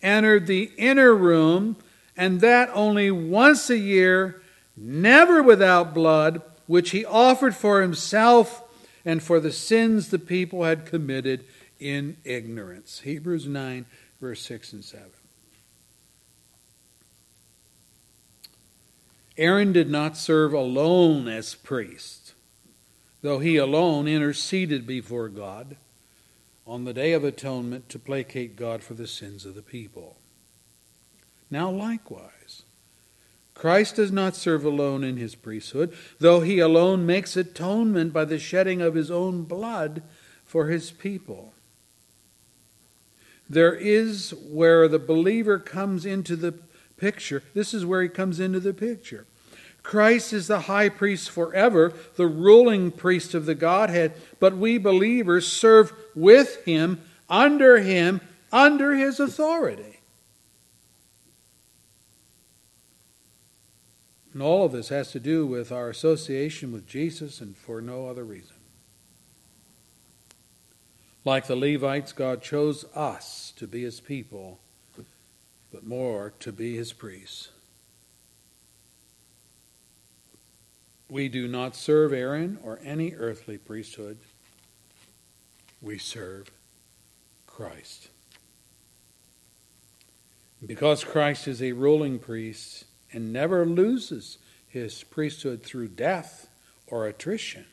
[0.01, 1.75] entered the inner room,
[2.17, 4.41] and that only once a year,
[4.75, 8.63] never without blood, which he offered for himself
[9.05, 11.45] and for the sins the people had committed
[11.79, 13.01] in ignorance.
[13.01, 13.85] Hebrews 9
[14.19, 15.05] verse 6 and 7.
[19.37, 22.33] Aaron did not serve alone as priest,
[23.21, 25.77] though he alone interceded before God
[26.67, 30.17] on the Day of Atonement to placate God for the sins of the people.
[31.49, 32.63] Now, likewise,
[33.53, 38.39] Christ does not serve alone in his priesthood, though he alone makes atonement by the
[38.39, 40.03] shedding of his own blood
[40.45, 41.53] for his people.
[43.49, 46.53] There is where the believer comes into the
[46.97, 47.41] picture.
[47.53, 49.25] This is where he comes into the picture.
[49.81, 55.47] Christ is the high priest forever, the ruling priest of the Godhead, but we believers
[55.47, 58.21] serve with him, under him,
[58.51, 59.99] under his authority.
[64.33, 68.07] And all of this has to do with our association with Jesus and for no
[68.07, 68.58] other reason.
[71.25, 74.59] Like the Levites, God chose us to be his people,
[75.71, 77.49] but more to be his priests.
[81.09, 84.17] We do not serve Aaron or any earthly priesthood.
[85.81, 86.51] We serve
[87.47, 88.09] Christ.
[90.65, 96.47] Because Christ is a ruling priest and never loses his priesthood through death
[96.87, 97.65] or attrition,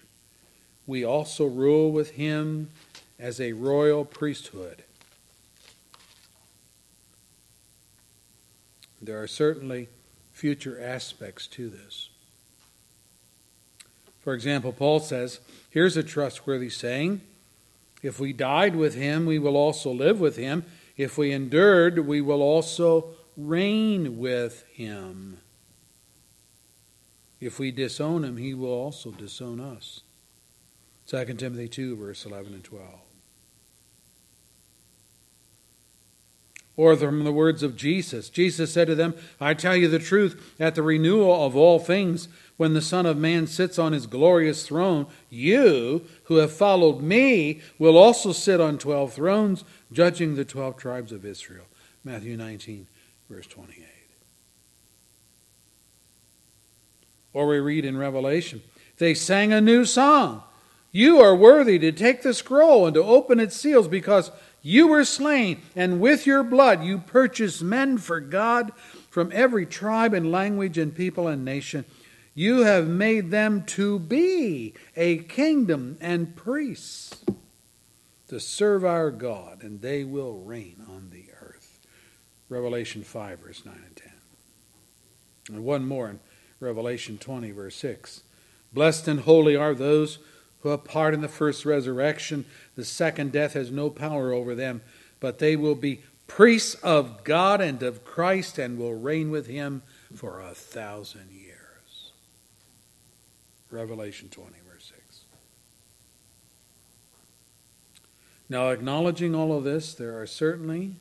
[0.86, 2.70] we also rule with him
[3.18, 4.84] as a royal priesthood.
[9.00, 9.88] There are certainly
[10.32, 12.10] future aspects to this.
[14.20, 15.40] For example, Paul says,
[15.70, 17.20] here's a trustworthy saying
[18.02, 20.64] If we died with him, we will also live with him.
[20.96, 25.38] If we endured, we will also reign with him.
[27.38, 30.00] If we disown him, he will also disown us.
[31.06, 33.05] 2 Timothy 2, verse 11 and 12.
[36.76, 40.54] Or from the words of Jesus Jesus said to them, I tell you the truth,
[40.60, 44.66] at the renewal of all things, when the Son of Man sits on his glorious
[44.66, 50.76] throne, you who have followed me will also sit on twelve thrones, judging the twelve
[50.76, 51.64] tribes of Israel.
[52.04, 52.86] Matthew 19,
[53.28, 53.84] verse 28.
[57.32, 58.62] Or we read in Revelation,
[58.96, 60.42] they sang a new song.
[60.92, 64.30] You are worthy to take the scroll and to open its seals because
[64.66, 68.72] you were slain, and with your blood you purchased men for God
[69.10, 71.84] from every tribe and language and people and nation
[72.36, 77.24] you have made them to be a kingdom and priests
[78.28, 81.78] to serve our God, and they will reign on the earth.
[82.50, 84.12] Revelation 5, verse 9 and 10.
[85.48, 86.20] And one more in
[86.60, 88.22] Revelation 20, verse 6.
[88.70, 90.18] Blessed and holy are those
[90.60, 92.44] who have part in the first resurrection.
[92.76, 94.82] The second death has no power over them,
[95.18, 99.82] but they will be priests of God and of Christ and will reign with him
[100.14, 102.12] for a thousand years.
[103.70, 105.24] Revelation 20, verse 6.
[108.48, 110.96] Now, acknowledging all of this, there are certainly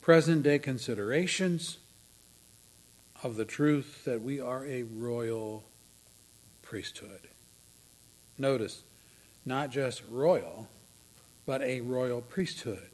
[0.00, 1.78] present day considerations
[3.22, 5.64] of the truth that we are a royal
[6.62, 7.28] priesthood.
[8.36, 8.82] Notice,
[9.44, 10.68] not just royal,
[11.48, 12.90] but a royal priesthood.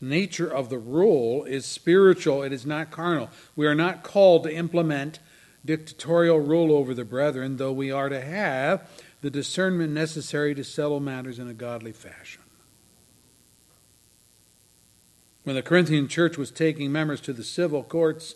[0.00, 3.30] Nature of the rule is spiritual, it is not carnal.
[3.54, 5.20] We are not called to implement
[5.64, 10.98] dictatorial rule over the brethren, though we are to have the discernment necessary to settle
[10.98, 12.42] matters in a godly fashion.
[15.44, 18.34] When the Corinthian church was taking members to the civil courts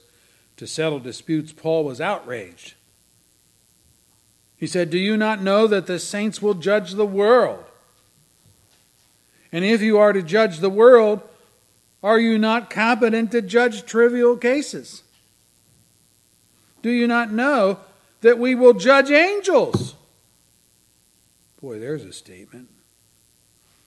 [0.59, 2.75] to settle disputes, Paul was outraged.
[4.57, 7.65] He said, Do you not know that the saints will judge the world?
[9.53, 11.23] And if you are to judge the world,
[12.03, 15.03] are you not competent to judge trivial cases?
[16.83, 17.81] Do you not know
[18.21, 19.95] that we will judge angels?
[21.61, 22.69] Boy, there's a statement.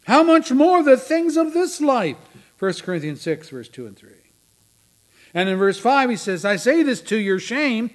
[0.05, 2.17] How much more the things of this life?
[2.59, 4.09] 1 Corinthians 6, verse 2 and 3.
[5.33, 7.91] And in verse 5, he says, I say this to your shame.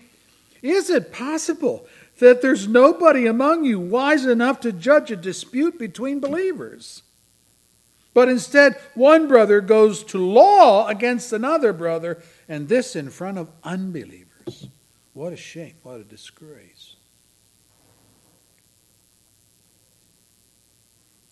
[0.63, 1.87] Is it possible
[2.19, 7.03] that there's nobody among you wise enough to judge a dispute between believers?
[8.17, 13.51] But instead, one brother goes to law against another brother, and this in front of
[13.63, 14.69] unbelievers.
[15.13, 15.75] What a shame.
[15.83, 16.97] What a disgrace.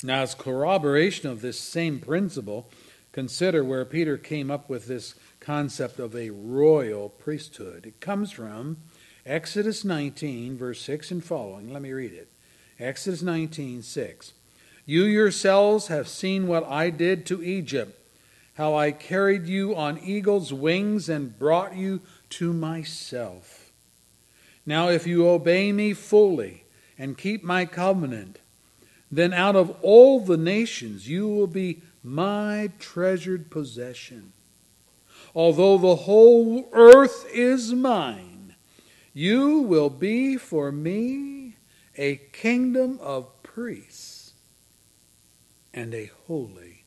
[0.02, 2.68] Now, as corroboration of this same principle,
[3.12, 7.86] consider where Peter came up with this concept of a royal priesthood.
[7.86, 8.76] It comes from
[9.24, 11.72] Exodus 19, verse 6 and following.
[11.72, 12.28] Let me read it.
[12.78, 14.33] Exodus 19, 6.
[14.86, 17.98] You yourselves have seen what I did to Egypt,
[18.54, 23.70] how I carried you on eagle's wings and brought you to myself.
[24.66, 26.64] Now, if you obey me fully
[26.98, 28.38] and keep my covenant,
[29.10, 34.32] then out of all the nations you will be my treasured possession.
[35.34, 38.54] Although the whole earth is mine,
[39.14, 41.56] you will be for me
[41.96, 43.93] a kingdom of priests
[45.74, 46.84] and a holy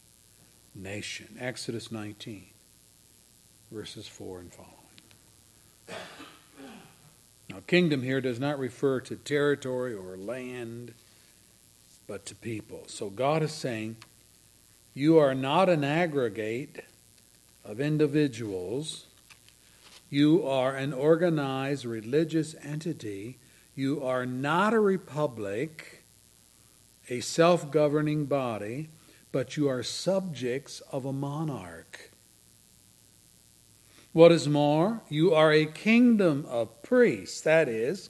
[0.73, 1.37] nation.
[1.39, 2.47] Exodus 19,
[3.71, 4.73] verses 4 and following.
[7.49, 10.93] Now, kingdom here does not refer to territory or land,
[12.07, 12.83] but to people.
[12.87, 13.97] So God is saying,
[14.93, 16.83] You are not an aggregate
[17.63, 19.05] of individuals,
[20.09, 23.37] you are an organized religious entity.
[23.75, 25.96] You are not a republic,
[27.09, 28.89] a self governing body
[29.31, 32.11] but you are subjects of a monarch.
[34.13, 37.41] What is more, you are a kingdom of priests.
[37.41, 38.09] That is,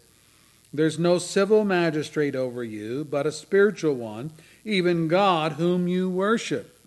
[0.74, 4.32] there's no civil magistrate over you, but a spiritual one,
[4.64, 6.80] even God whom you worship.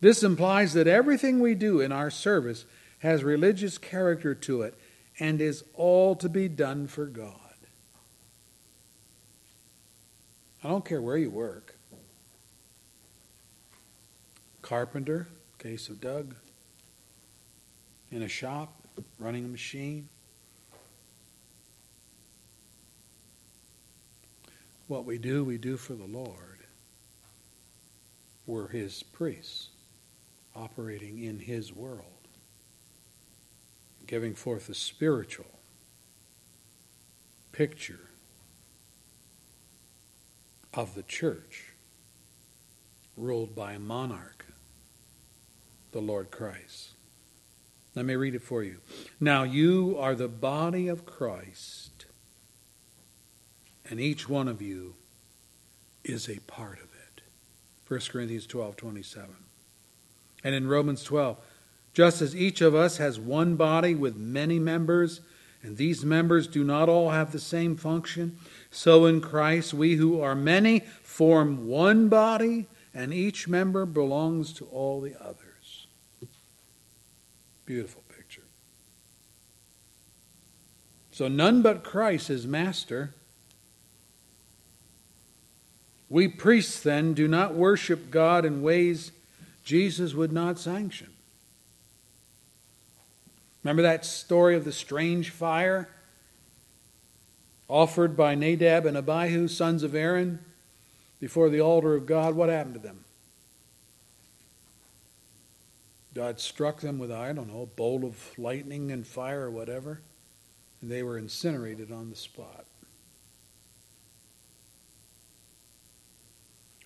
[0.00, 2.64] This implies that everything we do in our service
[3.00, 4.74] has religious character to it
[5.18, 7.47] and is all to be done for God.
[10.62, 11.74] I don't care where you work
[14.60, 15.26] carpenter,
[15.58, 16.34] case of Doug,
[18.10, 18.74] in a shop,
[19.18, 20.08] running a machine.
[24.86, 26.58] What we do, we do for the Lord.
[28.46, 29.68] We're His priests,
[30.54, 32.28] operating in His world,
[34.06, 35.60] giving forth a spiritual
[37.52, 38.07] picture
[40.78, 41.72] of the church
[43.16, 44.46] ruled by a monarch
[45.90, 46.90] the Lord Christ.
[47.96, 48.76] Let me read it for you.
[49.18, 52.06] Now you are the body of Christ,
[53.90, 54.94] and each one of you
[56.04, 57.22] is a part of it.
[57.88, 59.30] 1 Corinthians 12 27.
[60.44, 61.40] And in Romans 12,
[61.92, 65.22] just as each of us has one body with many members,
[65.60, 68.38] and these members do not all have the same function,
[68.70, 74.64] so in Christ we who are many form one body, and each member belongs to
[74.66, 75.86] all the others.
[77.66, 78.44] Beautiful picture.
[81.12, 83.14] So none but Christ is master.
[86.08, 89.12] We priests then do not worship God in ways
[89.64, 91.10] Jesus would not sanction.
[93.62, 95.88] Remember that story of the strange fire
[97.68, 100.40] offered by Nadab and Abihu, sons of Aaron,
[101.20, 102.34] before the altar of God?
[102.34, 103.04] What happened to them?
[106.14, 110.00] God struck them with, I don't know, a bolt of lightning and fire or whatever,
[110.80, 112.64] and they were incinerated on the spot.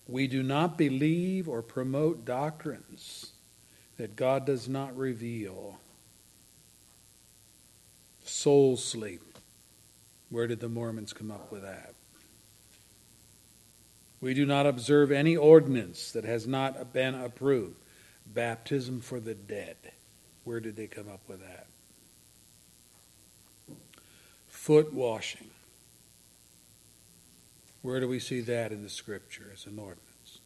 [0.06, 3.32] We do not believe or promote doctrines
[3.96, 5.78] that God does not reveal.
[8.24, 9.31] Soul sleep.
[10.32, 11.92] Where did the Mormons come up with that?
[14.22, 17.76] We do not observe any ordinance that has not been approved.
[18.26, 19.76] Baptism for the dead.
[20.44, 21.66] Where did they come up with that?
[24.48, 25.50] Foot washing.
[27.82, 30.38] Where do we see that in the scripture as an ordinance?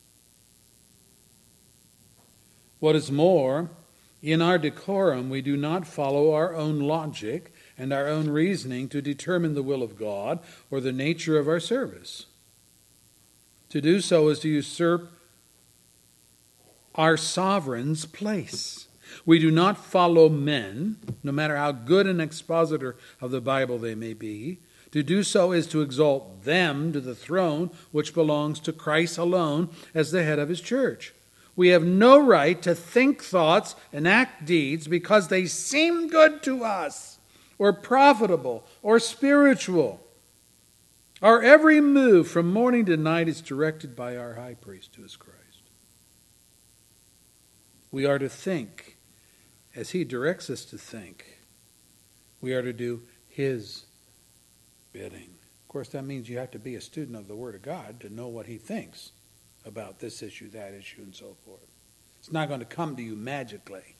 [2.80, 3.70] What is more,
[4.20, 9.02] in our decorum, we do not follow our own logic and our own reasoning to
[9.02, 10.38] determine the will of God
[10.70, 12.26] or the nature of our service.
[13.70, 15.10] To do so is to usurp
[16.94, 18.86] our sovereign's place.
[19.24, 23.94] We do not follow men, no matter how good an expositor of the Bible they
[23.94, 24.58] may be.
[24.92, 29.68] To do so is to exalt them to the throne which belongs to Christ alone
[29.94, 31.12] as the head of his church.
[31.54, 36.64] We have no right to think thoughts and act deeds because they seem good to
[36.64, 37.15] us,
[37.58, 40.00] or profitable, or spiritual.
[41.22, 45.16] Our every move from morning to night is directed by our high priest, who is
[45.16, 45.36] Christ.
[47.90, 48.96] We are to think
[49.74, 51.38] as He directs us to think.
[52.42, 53.86] We are to do His
[54.92, 55.30] bidding.
[55.62, 58.00] Of course, that means you have to be a student of the Word of God
[58.00, 59.12] to know what He thinks
[59.64, 61.66] about this issue, that issue, and so forth.
[62.18, 63.95] It's not going to come to you magically.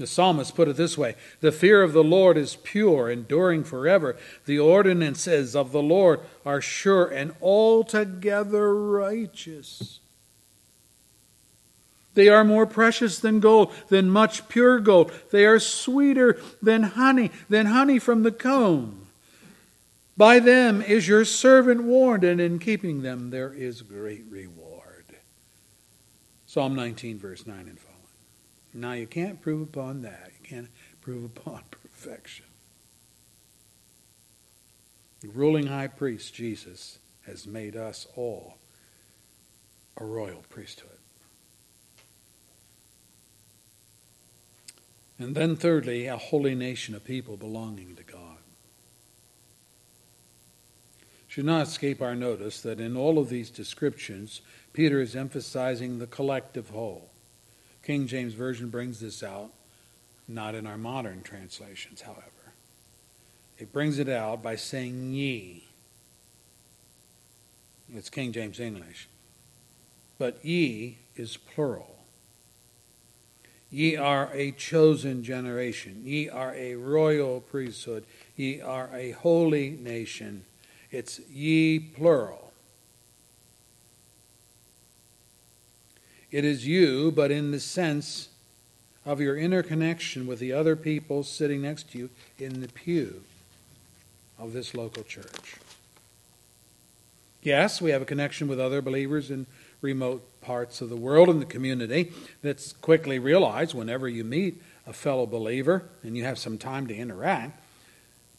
[0.00, 4.16] The psalmist put it this way The fear of the Lord is pure, enduring forever.
[4.46, 10.00] The ordinances of the Lord are sure and altogether righteous.
[12.14, 15.12] They are more precious than gold, than much pure gold.
[15.32, 19.06] They are sweeter than honey, than honey from the comb.
[20.16, 25.04] By them is your servant warned, and in keeping them there is great reward.
[26.46, 27.89] Psalm 19, verse 9 and following.
[28.72, 30.30] Now you can't prove upon that.
[30.40, 30.68] You can't
[31.00, 32.46] prove upon perfection.
[35.20, 38.56] The ruling high priest, Jesus, has made us all
[39.96, 40.90] a royal priesthood.
[45.18, 48.38] And then, thirdly, a holy nation of people belonging to God.
[51.28, 54.40] Should not escape our notice that in all of these descriptions,
[54.72, 57.09] Peter is emphasizing the collective whole.
[57.82, 59.50] King James Version brings this out,
[60.28, 62.54] not in our modern translations, however.
[63.58, 65.64] It brings it out by saying ye.
[67.92, 69.08] It's King James English.
[70.18, 71.98] But ye is plural.
[73.70, 76.02] Ye are a chosen generation.
[76.04, 78.04] Ye are a royal priesthood.
[78.36, 80.44] Ye are a holy nation.
[80.90, 82.49] It's ye plural.
[86.30, 88.28] It is you, but in the sense
[89.04, 93.22] of your interconnection with the other people sitting next to you in the pew
[94.38, 95.56] of this local church.
[97.42, 99.46] Yes, we have a connection with other believers in
[99.80, 102.12] remote parts of the world and the community.
[102.42, 106.94] That's quickly realized whenever you meet a fellow believer and you have some time to
[106.94, 107.58] interact.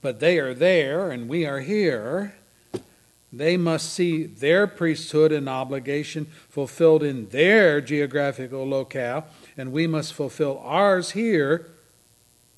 [0.01, 2.35] But they are there and we are here.
[3.33, 9.25] They must see their priesthood and obligation fulfilled in their geographical locale,
[9.55, 11.67] and we must fulfill ours here.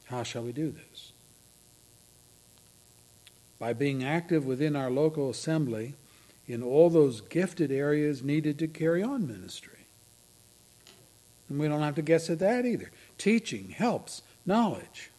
[0.06, 1.12] How shall we do this?
[3.60, 5.94] By being active within our local assembly
[6.48, 9.86] in all those gifted areas needed to carry on ministry.
[11.50, 12.92] And we don't have to guess at that either.
[13.18, 15.12] Teaching, helps, knowledge.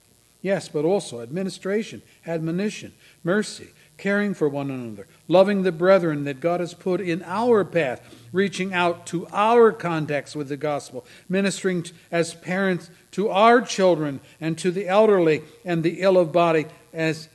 [0.42, 2.92] Yes, but also administration, admonition,
[3.22, 8.00] mercy, caring for one another, loving the brethren that God has put in our path,
[8.32, 14.58] reaching out to our contacts with the gospel, ministering as parents to our children and
[14.58, 17.28] to the elderly and the ill of body as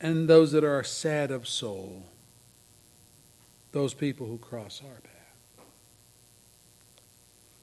[0.00, 2.04] and those that are sad of soul
[3.74, 5.66] those people who cross our path.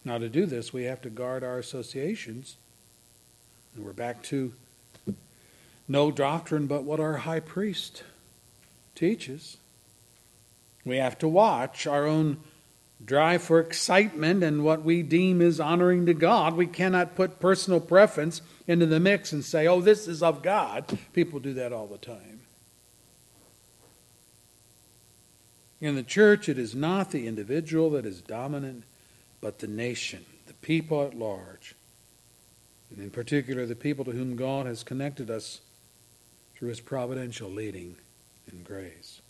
[0.03, 2.57] Now, to do this, we have to guard our associations.
[3.73, 4.51] And we're back to
[5.88, 8.03] no doctrine but what our high priest
[8.93, 9.55] teaches.
[10.86, 12.38] We have to watch our own
[13.03, 16.55] drive for excitement and what we deem is honoring to God.
[16.55, 20.86] We cannot put personal preference into the mix and say, oh, this is of God.
[21.13, 22.41] People do that all the time.
[25.79, 28.84] In the church, it is not the individual that is dominant,
[29.41, 31.73] but the nation, the people at large,
[32.91, 35.61] and in particular, the people to whom God has connected us
[36.53, 37.95] through his providential leading
[38.51, 39.20] and grace.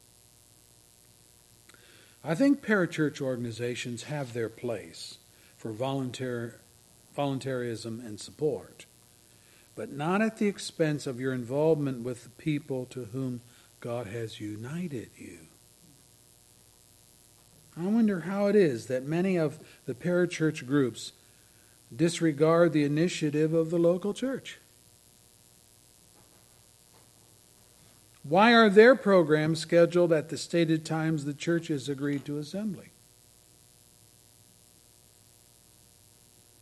[2.24, 5.18] I think parachurch organizations have their place
[5.58, 6.60] for volunteer,
[7.16, 8.86] voluntarism and support,
[9.76, 13.42] but not at the expense of your involvement with the people to whom
[13.80, 15.40] God has united you.
[17.76, 21.14] I wonder how it is that many of the parachurch groups
[21.96, 24.60] disregard the initiative of the local church.
[28.24, 32.90] Why are their programs scheduled at the stated times the church has agreed to assembly?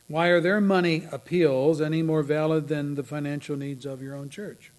[0.07, 4.29] Why are their money appeals any more valid than the financial needs of your own
[4.29, 4.71] church?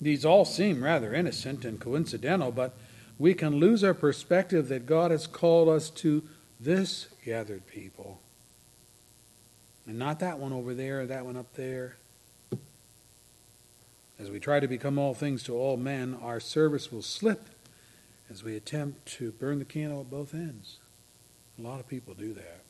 [0.00, 2.76] These all seem rather innocent and coincidental, but
[3.18, 6.22] we can lose our perspective that God has called us to
[6.60, 8.20] this gathered people.
[9.86, 11.96] And not that one over there or that one up there.
[14.18, 17.48] As we try to become all things to all men, our service will slip
[18.30, 20.78] as we attempt to burn the candle at both ends.
[21.58, 22.60] A lot of people do that.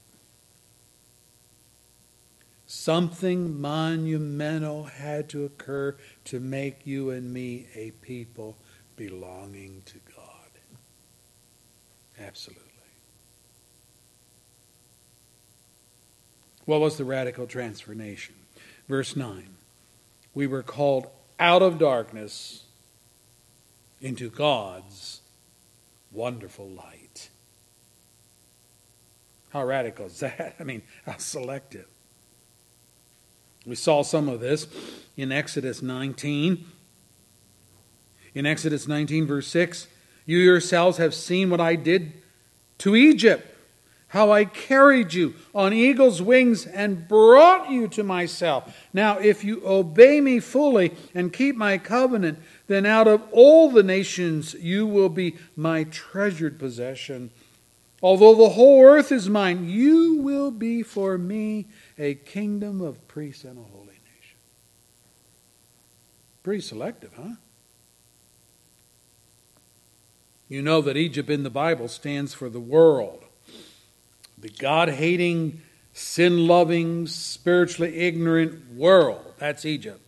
[2.67, 8.57] Something monumental had to occur to make you and me a people
[8.97, 10.25] belonging to God.
[12.19, 12.63] Absolutely.
[16.65, 18.35] What was the radical transformation?
[18.89, 19.49] Verse 9
[20.33, 21.09] We were called
[21.39, 22.65] out of darkness
[24.01, 25.21] into God's
[26.13, 27.31] wonderful light.
[29.51, 30.57] How radical is that?
[30.61, 31.87] I mean, how selective.
[33.67, 34.67] We saw some of this
[35.17, 36.67] in Exodus 19.
[38.35, 39.87] In Exodus 19, verse 6,
[40.27, 42.13] you yourselves have seen what I did
[42.79, 43.54] to Egypt
[44.09, 48.87] how I carried you on eagle's wings and brought you to myself.
[48.93, 52.39] Now, if you obey me fully and keep my covenant,
[52.69, 57.31] then out of all the nations you will be my treasured possession.
[58.03, 61.67] Although the whole earth is mine, you will be for me
[61.99, 64.37] a kingdom of priests and a holy nation.
[66.45, 67.35] Pretty selective, huh?
[70.49, 73.24] You know that Egypt in the Bible stands for the world
[74.45, 75.63] the God hating,
[75.95, 79.25] sin loving, spiritually ignorant world.
[79.39, 80.03] That's Egypt.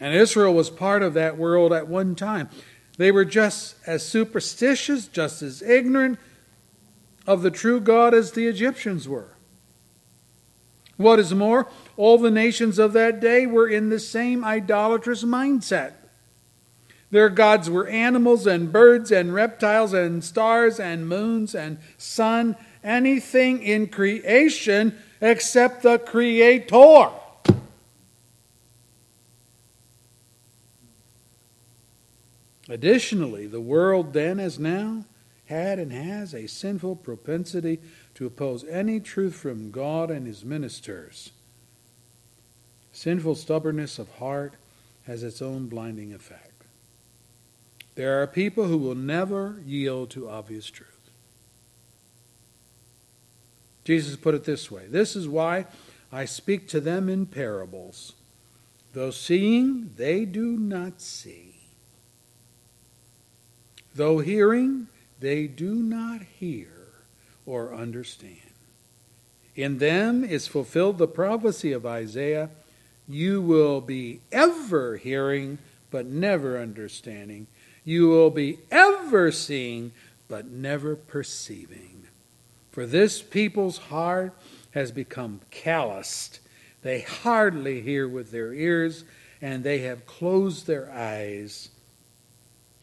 [0.00, 2.48] And Israel was part of that world at one time.
[2.96, 6.18] They were just as superstitious, just as ignorant
[7.28, 9.36] of the true God as the Egyptians were.
[10.96, 15.92] What is more, all the nations of that day were in the same idolatrous mindset.
[17.10, 23.62] Their gods were animals and birds and reptiles and stars and moons and sun, anything
[23.62, 27.10] in creation except the Creator.
[32.68, 35.04] Additionally, the world then as now
[35.46, 37.80] had and has a sinful propensity
[38.14, 41.30] to oppose any truth from God and his ministers.
[42.92, 44.52] Sinful stubbornness of heart
[45.06, 46.47] has its own blinding effect.
[47.98, 51.10] There are people who will never yield to obvious truth.
[53.82, 55.66] Jesus put it this way This is why
[56.12, 58.12] I speak to them in parables.
[58.92, 61.56] Though seeing, they do not see.
[63.96, 64.86] Though hearing,
[65.18, 66.70] they do not hear
[67.46, 68.38] or understand.
[69.56, 72.50] In them is fulfilled the prophecy of Isaiah
[73.08, 75.58] you will be ever hearing,
[75.90, 77.48] but never understanding
[77.88, 79.92] you will be ever seeing,
[80.28, 82.04] but never perceiving.
[82.70, 84.34] For this people's heart
[84.72, 86.40] has become calloused.
[86.82, 89.04] They hardly hear with their ears,
[89.40, 91.70] and they have closed their eyes.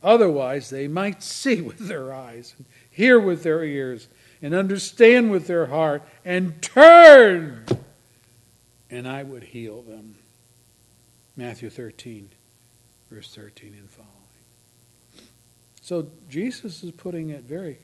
[0.01, 4.08] Otherwise, they might see with their eyes, and hear with their ears,
[4.41, 7.64] and understand with their heart, and turn,
[8.89, 10.16] and I would heal them.
[11.38, 12.28] Matthew 13,
[13.12, 14.14] verse 13 and following.
[15.86, 17.78] So Jesus is putting it very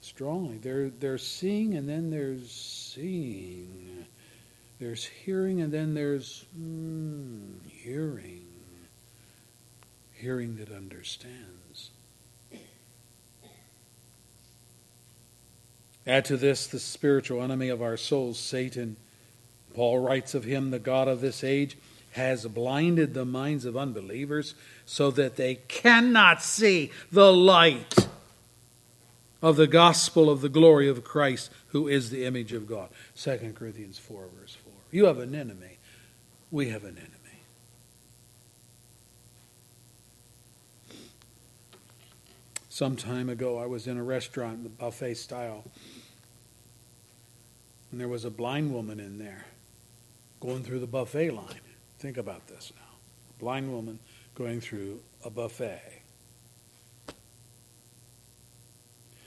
[0.00, 0.56] strongly.
[0.56, 4.06] There, there's seeing and then there's seeing.
[4.78, 8.46] There's hearing and then there's mm, hearing.
[10.14, 11.90] Hearing that understands.
[16.06, 18.96] Add to this the spiritual enemy of our souls, Satan.
[19.74, 21.76] Paul writes of him, the God of this age
[22.12, 24.54] has blinded the minds of unbelievers
[24.90, 28.08] so that they cannot see the light
[29.40, 32.88] of the gospel of the glory of Christ, who is the image of God.
[33.14, 34.72] 2 Corinthians 4, verse 4.
[34.90, 35.78] You have an enemy.
[36.50, 37.14] We have an enemy.
[42.68, 45.62] Some time ago, I was in a restaurant, the buffet style,
[47.92, 49.46] and there was a blind woman in there
[50.40, 51.60] going through the buffet line.
[52.00, 52.96] Think about this now.
[53.36, 54.00] A blind woman
[54.40, 56.00] going through a buffet.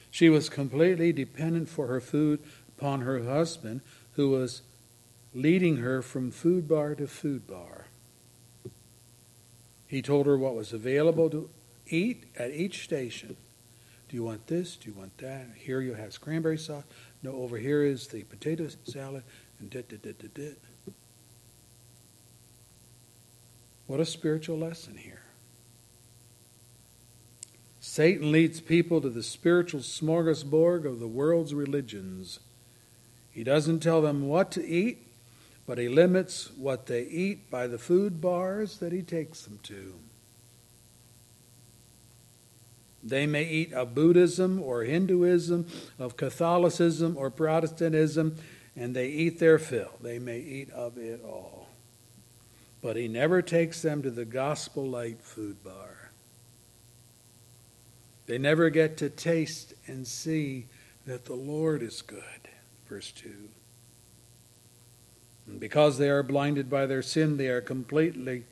[0.09, 3.81] She was completely dependent for her food upon her husband,
[4.13, 4.63] who was
[5.35, 7.85] leading her from food bar to food bar.
[9.85, 11.47] He told her what was available to
[11.85, 13.35] eat at each station.
[14.09, 14.75] Do you want this?
[14.77, 15.45] Do you want that?
[15.55, 16.85] Here you have cranberry sauce.
[17.21, 19.23] No, over here is the potato salad.
[19.59, 20.57] And dit, dit, dit, dit, dit.
[23.85, 25.23] What a spiritual lesson here.
[27.81, 32.39] Satan leads people to the spiritual smorgasbord of the world's religions.
[33.29, 35.05] He doesn't tell them what to eat,
[35.67, 39.95] but he limits what they eat by the food bars that he takes them to.
[43.03, 45.67] They may eat of Buddhism or Hinduism,
[45.99, 48.37] of Catholicism or Protestantism,
[48.77, 49.91] and they eat their fill.
[50.01, 51.62] They may eat of it all
[52.83, 56.11] but he never takes them to the gospel light food bar.
[58.25, 60.65] They never get to taste and see
[61.05, 62.21] that the Lord is good.
[62.87, 63.31] Verse 2.
[65.47, 68.43] And because they are blinded by their sin, they are completely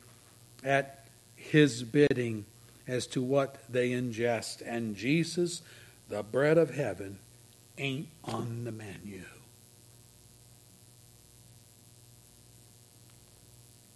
[0.64, 1.06] at
[1.36, 2.46] his bidding
[2.88, 4.62] as to what they ingest.
[4.66, 5.60] And Jesus,
[6.08, 7.18] the bread of heaven,
[7.76, 9.24] ain't on the menu.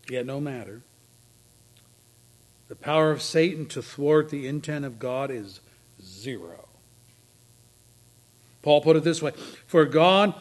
[0.09, 0.82] Yet no matter.
[2.68, 5.61] The power of Satan to thwart the intent of God is
[6.02, 6.68] zero.
[8.62, 9.32] Paul put it this way
[9.66, 10.34] For God,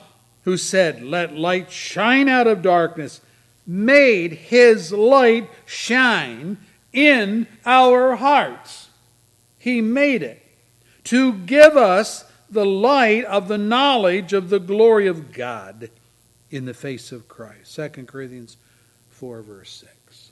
[0.44, 3.22] who said, Let light shine out of darkness,
[3.68, 6.58] made his light shine
[6.92, 8.90] in our hearts.
[9.60, 10.44] He made it
[11.06, 15.90] to give us the light of the knowledge of the glory of God
[16.50, 17.76] in the face of Christ.
[17.76, 18.58] 2 Corinthians
[19.26, 20.30] 4, verse 6.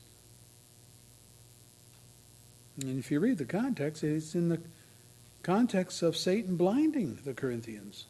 [2.80, 4.60] And if you read the context, it's in the
[5.41, 8.06] context of Satan blinding the Corinthians.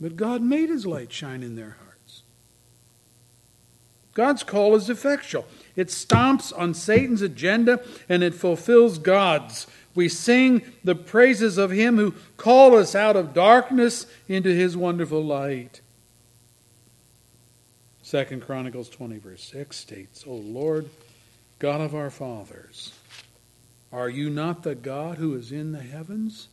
[0.00, 2.22] But God made his light shine in their hearts.
[4.12, 5.46] God's call is effectual.
[5.76, 9.68] It stomps on Satan's agenda and it fulfills God's.
[9.94, 15.22] We sing the praises of him who called us out of darkness into his wonderful
[15.22, 15.80] light.
[18.12, 20.90] Second Chronicles 20, verse 6 states, O Lord,
[21.58, 22.92] God of our fathers,
[23.90, 26.48] are you not the God who is in the heavens?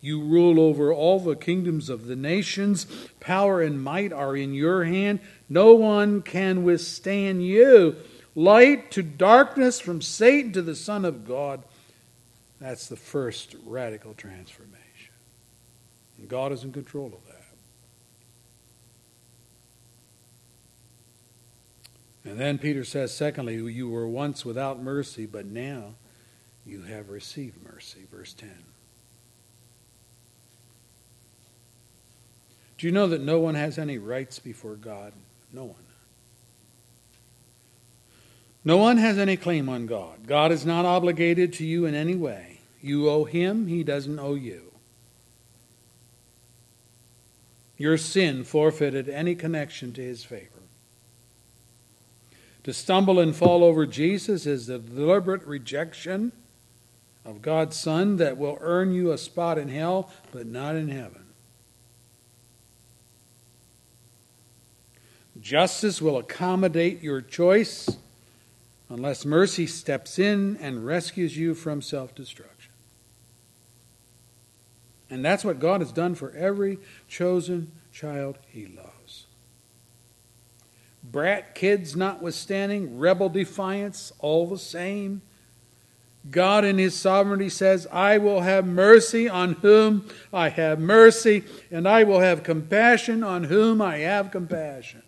[0.00, 2.86] You rule over all the kingdoms of the nations.
[3.20, 5.20] Power and might are in your hand.
[5.46, 7.96] No one can withstand you.
[8.34, 11.64] Light to darkness, from Satan to the Son of God.
[12.62, 15.12] That's the first radical transformation.
[16.16, 17.35] And God is in control of that.
[22.26, 25.94] And then Peter says, secondly, you were once without mercy, but now
[26.66, 28.00] you have received mercy.
[28.10, 28.50] Verse 10.
[32.78, 35.12] Do you know that no one has any rights before God?
[35.52, 35.76] No one.
[38.64, 40.26] No one has any claim on God.
[40.26, 42.58] God is not obligated to you in any way.
[42.82, 44.72] You owe him, he doesn't owe you.
[47.78, 50.55] Your sin forfeited any connection to his favor.
[52.66, 56.32] To stumble and fall over Jesus is the deliberate rejection
[57.24, 61.22] of God's Son that will earn you a spot in hell, but not in heaven.
[65.40, 67.88] Justice will accommodate your choice
[68.88, 72.72] unless mercy steps in and rescues you from self destruction.
[75.08, 78.95] And that's what God has done for every chosen child he loves
[81.10, 85.22] brat kids notwithstanding, rebel defiance all the same.
[86.30, 91.88] God in His sovereignty says, I will have mercy on whom I have mercy, and
[91.88, 95.02] I will have compassion on whom I have compassion.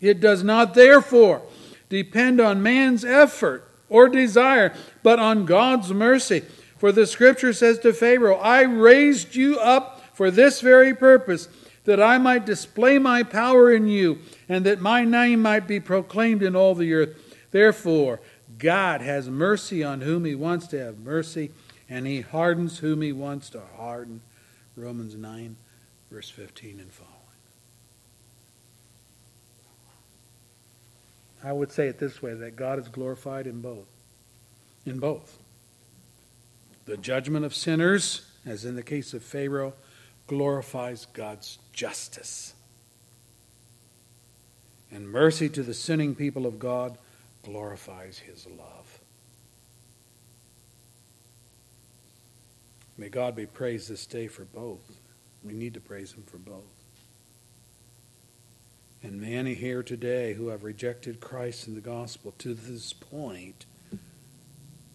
[0.00, 1.42] It does not, therefore,
[1.88, 6.40] depend on man's effort or desire, but on God's mercy.
[6.76, 11.48] For the scripture says to Pharaoh, I raised you up for this very purpose
[11.84, 16.42] that I might display my power in you, and that my name might be proclaimed
[16.42, 17.36] in all the earth.
[17.50, 18.20] Therefore,
[18.58, 21.50] God has mercy on whom he wants to have mercy,
[21.88, 24.22] and he hardens whom he wants to harden.
[24.76, 25.56] Romans 9,
[26.10, 27.14] verse 15 and following.
[31.44, 33.86] I would say it this way that God is glorified in both.
[34.86, 35.38] In both.
[36.86, 39.74] The judgment of sinners, as in the case of Pharaoh,
[40.26, 42.54] glorifies God's justice.
[44.90, 46.96] And mercy to the sinning people of God
[47.42, 49.00] glorifies his love.
[52.96, 54.92] May God be praised this day for both.
[55.42, 56.62] We need to praise him for both.
[59.02, 63.66] And many here today who have rejected Christ and the gospel to this point,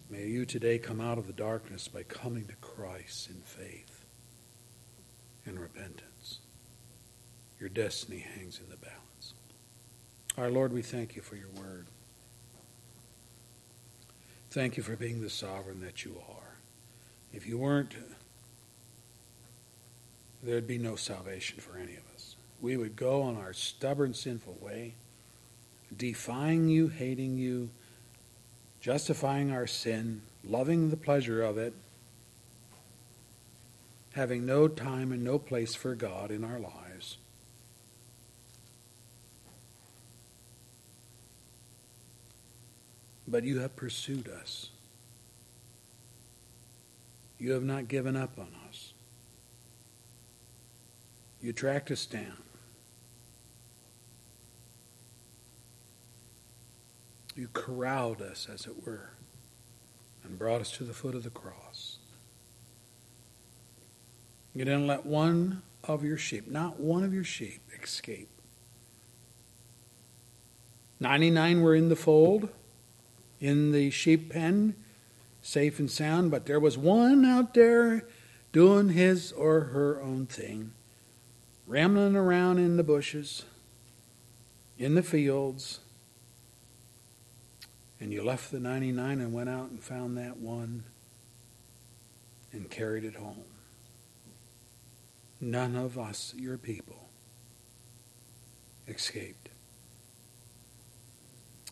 [0.08, 3.99] may you today come out of the darkness by coming to Christ in faith
[5.46, 6.38] and repentance.
[7.58, 9.34] Your destiny hangs in the balance.
[10.38, 11.86] Our Lord, we thank you for your word.
[14.50, 16.56] Thank you for being the sovereign that you are.
[17.32, 17.94] If you weren't,
[20.42, 22.36] there'd be no salvation for any of us.
[22.60, 24.94] We would go on our stubborn, sinful way,
[25.96, 27.70] defying you, hating you,
[28.80, 31.74] justifying our sin, loving the pleasure of it,
[34.14, 37.18] having no time and no place for God in our lives.
[43.28, 44.70] But you have pursued us.
[47.38, 48.92] You have not given up on us.
[51.40, 52.36] You tracked us down.
[57.36, 59.12] You corralled us, as it were,
[60.24, 61.69] and brought us to the foot of the cross.
[64.54, 68.28] You didn't let one of your sheep, not one of your sheep, escape.
[70.98, 72.50] 99 were in the fold
[73.40, 74.74] in the sheep pen,
[75.42, 78.04] safe and sound, but there was one out there
[78.52, 80.72] doing his or her own thing,
[81.66, 83.44] rambling around in the bushes,
[84.78, 85.80] in the fields,
[87.98, 90.84] and you left the 99 and went out and found that one
[92.52, 93.49] and carried it home.
[95.40, 97.08] None of us, your people,
[98.86, 99.48] escaped.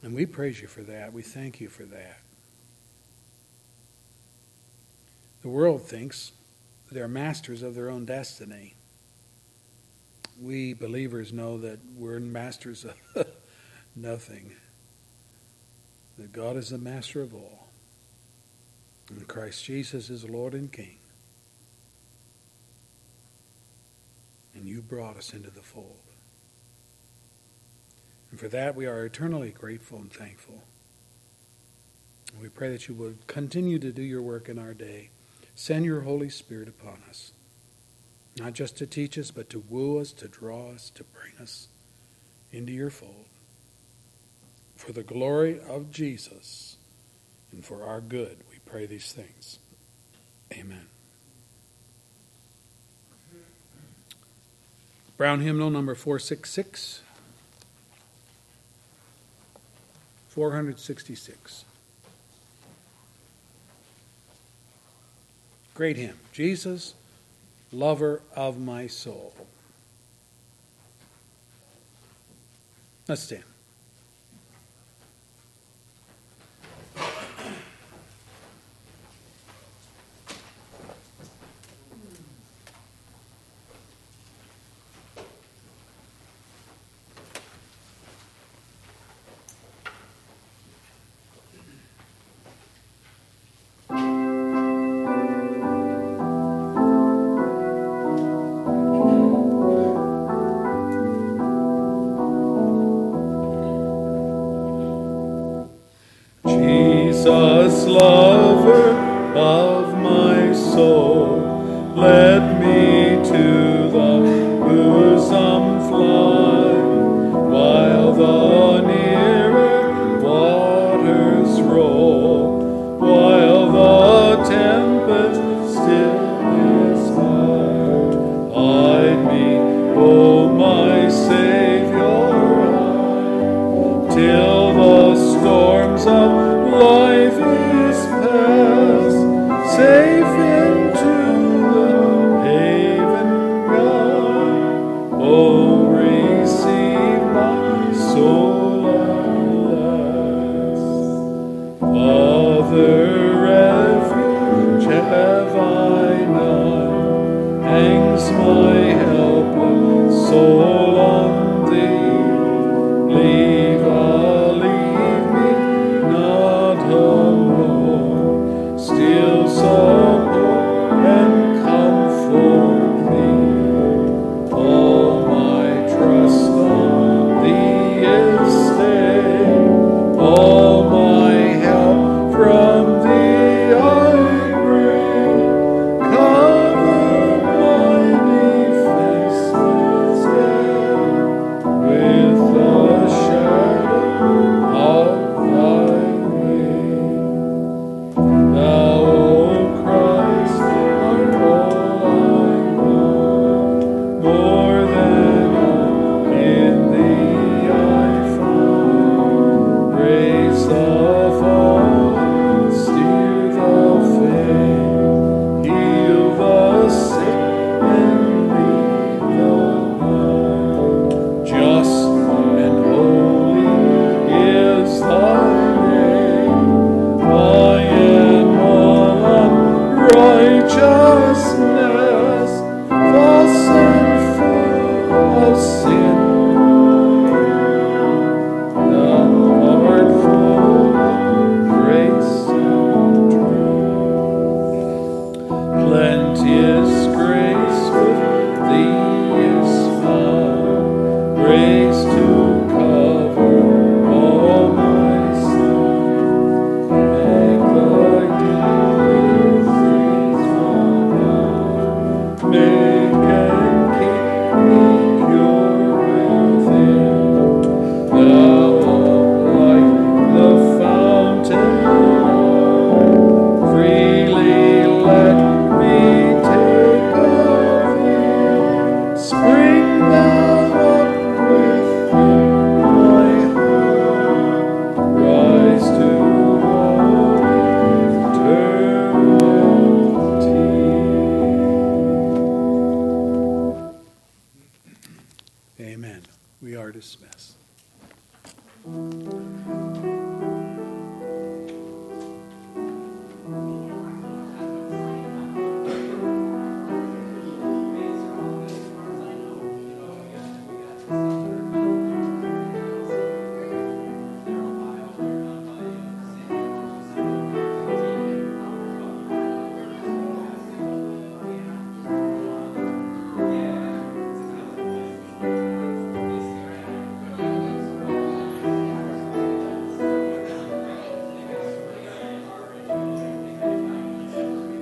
[0.03, 1.13] And we praise you for that.
[1.13, 2.21] We thank you for that.
[5.43, 6.33] The world thinks
[6.91, 8.75] they're masters of their own destiny.
[10.41, 12.95] We believers know that we're masters of
[13.97, 14.55] nothing,
[16.17, 17.69] that God is the master of all,
[19.11, 20.98] and Christ Jesus is Lord and King.
[24.59, 26.01] And you brought us into the fold.
[28.33, 30.65] And for that, we are eternally grateful and thankful.
[32.33, 35.11] And we pray that you would continue to do your work in our day.
[35.55, 37.31] Send your Holy Spirit upon us,
[38.37, 41.69] not just to teach us, but to woo us, to draw us, to bring us
[42.51, 43.27] into your fold.
[44.75, 46.79] For the glory of Jesus
[47.53, 49.61] and for our good, we pray these things.
[50.53, 50.89] Amen.
[55.19, 57.03] Brown hymnal number 466.
[60.29, 61.65] 466.
[65.75, 66.17] Great hymn.
[66.33, 66.95] Jesus,
[67.73, 69.35] lover of my soul.
[73.09, 73.43] Let's stand.